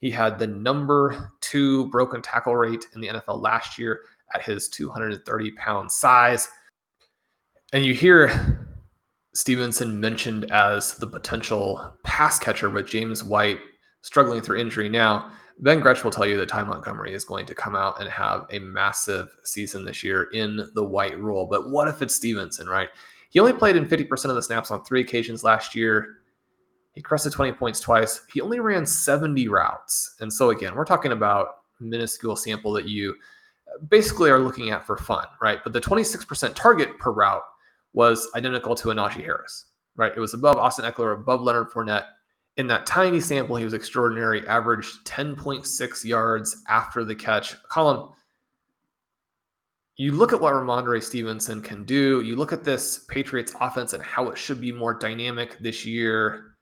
he 0.00 0.10
had 0.10 0.38
the 0.38 0.46
number 0.46 1.32
two 1.40 1.88
broken 1.90 2.22
tackle 2.22 2.56
rate 2.56 2.86
in 2.94 3.00
the 3.00 3.08
NFL 3.08 3.40
last 3.40 3.78
year 3.78 4.00
at 4.34 4.42
his 4.42 4.68
230 4.68 5.50
pound 5.52 5.90
size. 5.90 6.48
And 7.72 7.84
you 7.84 7.94
hear 7.94 8.68
Stevenson 9.34 9.98
mentioned 9.98 10.50
as 10.52 10.94
the 10.94 11.06
potential 11.06 11.92
pass 12.04 12.38
catcher 12.38 12.70
with 12.70 12.86
James 12.86 13.24
White 13.24 13.58
struggling 14.02 14.40
through 14.40 14.60
injury 14.60 14.88
now. 14.88 15.30
Ben 15.58 15.80
Gretch 15.80 16.02
will 16.02 16.10
tell 16.10 16.26
you 16.26 16.36
that 16.38 16.48
Ty 16.48 16.64
Montgomery 16.64 17.14
is 17.14 17.24
going 17.24 17.46
to 17.46 17.54
come 17.54 17.76
out 17.76 18.00
and 18.00 18.08
have 18.08 18.46
a 18.50 18.58
massive 18.58 19.34
season 19.44 19.84
this 19.84 20.02
year 20.02 20.24
in 20.32 20.68
the 20.74 20.84
white 20.84 21.18
role. 21.18 21.46
But 21.46 21.70
what 21.70 21.88
if 21.88 22.02
it's 22.02 22.14
Stevenson, 22.14 22.68
right? 22.68 22.88
He 23.30 23.40
only 23.40 23.52
played 23.52 23.76
in 23.76 23.86
50% 23.86 24.26
of 24.26 24.34
the 24.34 24.42
snaps 24.42 24.70
on 24.70 24.84
three 24.84 25.00
occasions 25.00 25.44
last 25.44 25.74
year. 25.74 26.18
He 26.92 27.02
crested 27.02 27.32
20 27.32 27.52
points 27.52 27.80
twice. 27.80 28.22
He 28.32 28.40
only 28.40 28.60
ran 28.60 28.86
70 28.86 29.48
routes. 29.48 30.14
And 30.20 30.32
so, 30.32 30.50
again, 30.50 30.74
we're 30.74 30.84
talking 30.84 31.12
about 31.12 31.58
minuscule 31.80 32.36
sample 32.36 32.72
that 32.72 32.88
you 32.88 33.14
basically 33.88 34.30
are 34.30 34.38
looking 34.38 34.70
at 34.70 34.86
for 34.86 34.96
fun, 34.96 35.26
right? 35.40 35.58
But 35.64 35.72
the 35.72 35.80
26% 35.80 36.54
target 36.54 36.98
per 36.98 37.10
route 37.10 37.42
was 37.92 38.28
identical 38.36 38.74
to 38.76 38.90
a 38.90 38.94
Najee 38.94 39.24
Harris, 39.24 39.66
right? 39.96 40.12
It 40.14 40.20
was 40.20 40.34
above 40.34 40.56
Austin 40.56 40.84
Ekeler, 40.84 41.14
above 41.14 41.40
Leonard 41.40 41.70
Fournette, 41.70 42.06
in 42.56 42.66
that 42.68 42.86
tiny 42.86 43.20
sample, 43.20 43.56
he 43.56 43.64
was 43.64 43.74
extraordinary, 43.74 44.46
averaged 44.46 45.04
10.6 45.04 46.04
yards 46.04 46.62
after 46.68 47.04
the 47.04 47.14
catch. 47.14 47.56
Colm, 47.64 48.12
you 49.96 50.12
look 50.12 50.32
at 50.32 50.40
what 50.40 50.54
Rhamondre 50.54 51.02
Stevenson 51.02 51.60
can 51.62 51.84
do. 51.84 52.20
You 52.20 52.36
look 52.36 52.52
at 52.52 52.64
this 52.64 53.04
Patriots 53.08 53.54
offense 53.60 53.92
and 53.92 54.02
how 54.02 54.28
it 54.28 54.38
should 54.38 54.60
be 54.60 54.72
more 54.72 54.94
dynamic 54.94 55.58
this 55.58 55.84
year. 55.84 56.56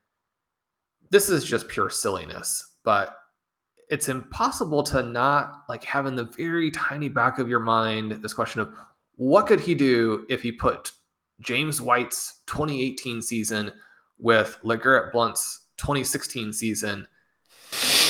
This 1.10 1.28
is 1.28 1.44
just 1.44 1.68
pure 1.68 1.90
silliness, 1.90 2.76
but 2.84 3.16
it's 3.90 4.08
impossible 4.08 4.82
to 4.84 5.02
not 5.02 5.64
like 5.68 5.84
have 5.84 6.06
in 6.06 6.16
the 6.16 6.24
very 6.24 6.70
tiny 6.70 7.10
back 7.10 7.38
of 7.38 7.48
your 7.48 7.60
mind 7.60 8.12
this 8.22 8.32
question 8.32 8.62
of 8.62 8.72
what 9.16 9.46
could 9.46 9.60
he 9.60 9.74
do 9.74 10.24
if 10.30 10.42
he 10.42 10.50
put 10.50 10.92
James 11.40 11.82
White's 11.82 12.40
2018 12.46 13.20
season 13.20 13.70
with 14.18 14.58
LeGarrette 14.64 15.12
Blount's 15.12 15.61
2016 15.82 16.52
season. 16.52 17.06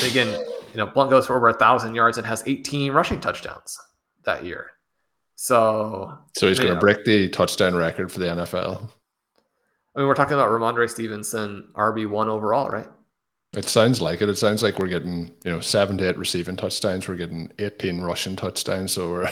again, 0.04 0.28
you 0.28 0.76
know, 0.76 0.87
Blount 0.87 1.11
goes 1.11 1.26
for 1.26 1.37
over 1.37 1.48
a 1.48 1.54
thousand 1.54 1.94
yards 1.94 2.18
and 2.18 2.26
has 2.26 2.42
18 2.46 2.92
rushing 2.92 3.20
touchdowns 3.20 3.78
that 4.24 4.44
year. 4.44 4.72
So, 5.37 6.18
so 6.37 6.48
he's 6.48 6.61
going 6.61 6.74
to 6.74 6.78
break 6.78 7.04
the 7.04 7.28
touchdown 7.30 7.74
record 7.74 8.12
for 8.12 8.20
the 8.20 8.26
NFL. 8.26 8.90
I 9.94 9.98
mean, 9.98 10.08
we're 10.08 10.14
talking 10.14 10.35
about 10.35 10.50
Rhamondre 10.50 10.88
Stevenson, 10.88 11.68
RB 11.74 12.08
one 12.08 12.28
overall, 12.28 12.68
right? 12.68 12.88
It 13.54 13.68
sounds 13.68 14.00
like 14.00 14.22
it. 14.22 14.28
It 14.28 14.38
sounds 14.38 14.62
like 14.62 14.78
we're 14.78 14.87
getting, 14.87 15.35
you 15.44 15.50
know, 15.50 15.61
seven 15.61 15.98
to 15.98 16.08
eight 16.08 16.16
receiving 16.16 16.56
touchdowns. 16.56 17.08
We're 17.08 17.16
getting 17.16 17.50
18 17.58 18.00
rushing 18.00 18.37
touchdowns. 18.37 18.92
So 18.92 19.11
we're 19.11 19.30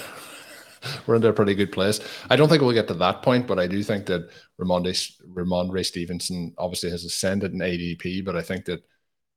we're 1.06 1.16
in 1.16 1.24
a 1.24 1.32
pretty 1.32 1.54
good 1.54 1.72
place. 1.72 2.00
I 2.28 2.36
don't 2.36 2.48
think 2.48 2.62
we'll 2.62 2.72
get 2.72 2.88
to 2.88 2.94
that 2.94 3.22
point, 3.22 3.46
but 3.46 3.58
I 3.58 3.66
do 3.66 3.82
think 3.82 4.06
that 4.06 4.30
Rhamondre, 4.60 5.12
Rhamondre 5.32 5.84
Stevenson 5.84 6.54
obviously 6.58 6.90
has 6.90 7.04
ascended 7.04 7.52
in 7.52 7.58
ADP, 7.58 8.24
but 8.24 8.36
I 8.36 8.42
think 8.42 8.64
that 8.66 8.82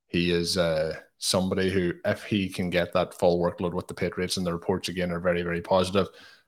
he 0.07 0.31
is 0.31 0.57
uh, 0.57 0.95
somebody 1.17 1.69
who, 1.69 1.93
if 2.05 2.23
he 2.23 2.49
can 2.49 2.69
get 2.69 2.93
that 2.93 3.13
full 3.13 3.39
workload 3.39 3.73
with 3.73 3.87
the 3.87 3.93
Patriots, 3.93 4.37
and 4.37 4.45
the 4.45 4.53
reports 4.53 4.89
again 4.89 5.11
are 5.11 5.19
very, 5.19 5.41
very 5.41 5.61
positive, 5.61 6.07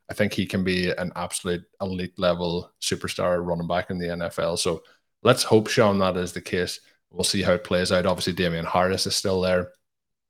I 0.10 0.14
think 0.14 0.34
he 0.34 0.46
can 0.46 0.64
be 0.64 0.92
an 0.92 1.12
absolute 1.16 1.64
elite 1.82 2.18
level 2.20 2.72
superstar 2.82 3.44
running 3.44 3.68
back 3.68 3.90
in 3.90 3.98
the 3.98 4.08
NFL. 4.08 4.60
So 4.60 4.84
let's 5.24 5.44
hope, 5.44 5.68
Shawn, 5.68 5.98
that 6.00 6.16
is 6.16 6.32
the 6.32 6.42
case. 6.42 6.80
We'll 7.10 7.24
see 7.24 7.42
how 7.42 7.54
it 7.54 7.64
plays 7.64 7.92
out. 7.92 8.06
Obviously, 8.06 8.34
Damien 8.34 8.66
Harris 8.66 9.08
is 9.08 9.16
still 9.16 9.42
there. 9.42 9.72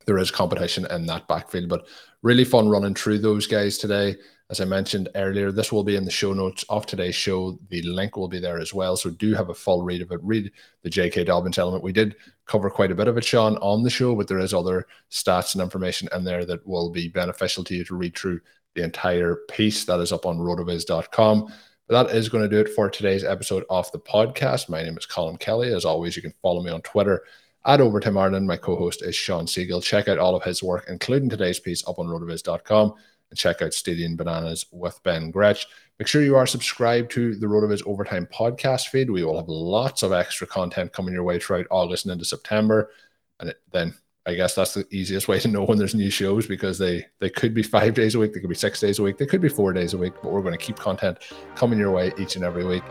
There 0.06 0.18
is 0.18 0.32
competition 0.32 0.86
in 0.92 1.06
that 1.08 1.28
backfield, 1.28 1.68
but 1.68 1.88
really 2.22 2.46
fun 2.46 2.70
running 2.70 2.94
through 2.94 3.20
those 3.20 3.48
guys 3.48 3.78
today. 3.78 4.16
As 4.52 4.62
I 4.62 4.66
mentioned 4.66 5.10
earlier, 5.16 5.52
this 5.52 5.72
will 5.72 5.84
be 5.84 5.96
in 5.96 6.06
the 6.06 6.12
show 6.12 6.32
notes 6.32 6.64
of 6.70 6.86
today's 6.86 7.16
show. 7.16 7.58
The 7.70 7.82
link 7.82 8.16
will 8.16 8.28
be 8.28 8.40
there 8.40 8.60
as 8.60 8.76
well. 8.76 8.96
So 8.96 9.10
do 9.10 9.34
have 9.34 9.50
a 9.50 9.56
full 9.56 9.82
read 9.82 10.04
of 10.04 10.12
it. 10.12 10.20
Read 10.22 10.52
the 10.84 10.90
J.K. 10.90 11.24
Dobbins 11.24 11.58
element. 11.58 11.84
We 11.84 11.92
did 11.92 12.16
cover 12.46 12.70
quite 12.70 12.92
a 12.92 12.96
bit 12.96 13.08
of 13.08 13.18
it, 13.18 13.26
Sean, 13.26 13.58
on 13.58 13.82
the 13.82 13.90
show, 13.90 14.16
but 14.16 14.28
there 14.28 14.38
is 14.38 14.54
other 14.54 14.86
stats 15.10 15.56
and 15.56 15.64
information 15.64 16.08
in 16.14 16.24
there 16.24 16.46
that 16.46 16.66
will 16.68 16.92
be 16.92 17.08
beneficial 17.08 17.64
to 17.64 17.76
you 17.76 17.84
to 17.86 17.96
read 17.96 18.16
through 18.16 18.40
the 18.76 18.84
entire 18.84 19.38
piece 19.50 19.84
that 19.86 20.00
is 20.00 20.12
up 20.12 20.28
on 20.28 20.38
rotoviz.com. 20.38 21.52
But 21.88 22.08
that 22.08 22.16
is 22.16 22.30
going 22.30 22.44
to 22.44 22.50
do 22.50 22.60
it 22.60 22.74
for 22.76 22.88
today's 22.88 23.24
episode 23.24 23.64
of 23.72 23.92
the 23.94 24.00
podcast. 24.00 24.70
My 24.70 24.84
name 24.84 24.98
is 24.98 25.08
Colm 25.08 25.40
Kelly. 25.40 25.74
As 25.74 25.86
always, 25.86 26.16
you 26.16 26.22
can 26.22 26.34
follow 26.44 26.62
me 26.62 26.70
on 26.70 26.84
Twitter 26.84 27.24
at 27.66 27.82
Overtime 27.82 28.18
Ireland. 28.18 28.46
My 28.46 28.58
co-host 28.58 29.02
is 29.02 29.16
Shawn 29.16 29.48
Siegele. 29.48 29.82
Check 29.82 30.08
out 30.08 30.20
all 30.20 30.36
of 30.36 30.44
his 30.44 30.62
work, 30.62 30.86
including 30.88 31.30
today's 31.30 31.60
piece 31.60 31.88
up 31.88 31.98
on 31.98 32.06
rotoviz.com 32.06 32.94
and 33.30 33.38
check 33.38 33.62
out 33.62 33.74
Stadium 33.74 34.16
Bananas 34.16 34.66
with 34.72 35.02
Ben 35.04 35.32
Gretch. 35.32 35.68
Make 36.00 36.08
sure 36.08 36.24
you 36.24 36.36
are 36.36 36.48
subscribed 36.48 37.12
to 37.12 37.36
the 37.36 37.48
RotoViz 37.48 37.86
Overtime 37.86 38.28
podcast 38.34 38.88
feed. 38.88 39.10
We 39.10 39.24
will 39.24 39.38
have 39.38 39.48
lots 39.48 40.04
of 40.04 40.12
extra 40.12 40.46
content 40.46 40.94
coming 40.94 41.14
your 41.14 41.24
way 41.24 41.40
throughout 41.40 41.68
August 41.72 42.06
and 42.06 42.12
into 42.12 42.26
September. 42.26 42.92
And 43.40 43.50
it, 43.50 43.62
then 43.72 43.96
I 44.26 44.34
guess 44.34 44.56
that's 44.56 44.74
the 44.74 44.88
easiest 44.92 45.28
way 45.28 45.40
to 45.40 45.48
know 45.48 45.64
when 45.64 45.78
there's 45.78 45.96
new 45.96 46.10
shows 46.10 46.48
because 46.48 46.78
they 46.78 47.06
they 47.20 47.30
could 47.30 47.54
be 47.54 47.64
five 47.64 47.94
days 47.94 48.16
a 48.16 48.20
week, 48.20 48.34
they 48.34 48.40
could 48.40 48.50
be 48.50 48.56
six 48.56 48.80
days 48.80 49.00
a 49.00 49.04
week, 49.04 49.18
they 49.18 49.26
could 49.26 49.42
be 49.42 49.50
four 49.50 49.72
days 49.72 49.94
a 49.94 49.98
week, 49.98 50.14
but 50.22 50.32
we're 50.32 50.42
going 50.42 50.58
to 50.58 50.64
keep 50.64 50.78
content 50.78 51.20
coming 51.56 51.80
your 51.80 51.92
way 51.92 52.12
each 52.18 52.36
and 52.36 52.44
every 52.44 52.66
week. 52.66 52.84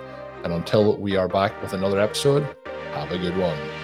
And 0.44 0.52
until 0.52 0.96
we 0.96 1.16
are 1.16 1.28
back 1.28 1.60
with 1.62 1.72
another 1.72 2.00
episode, 2.00 2.44
have 2.92 3.10
a 3.10 3.18
good 3.18 3.36
one. 3.36 3.83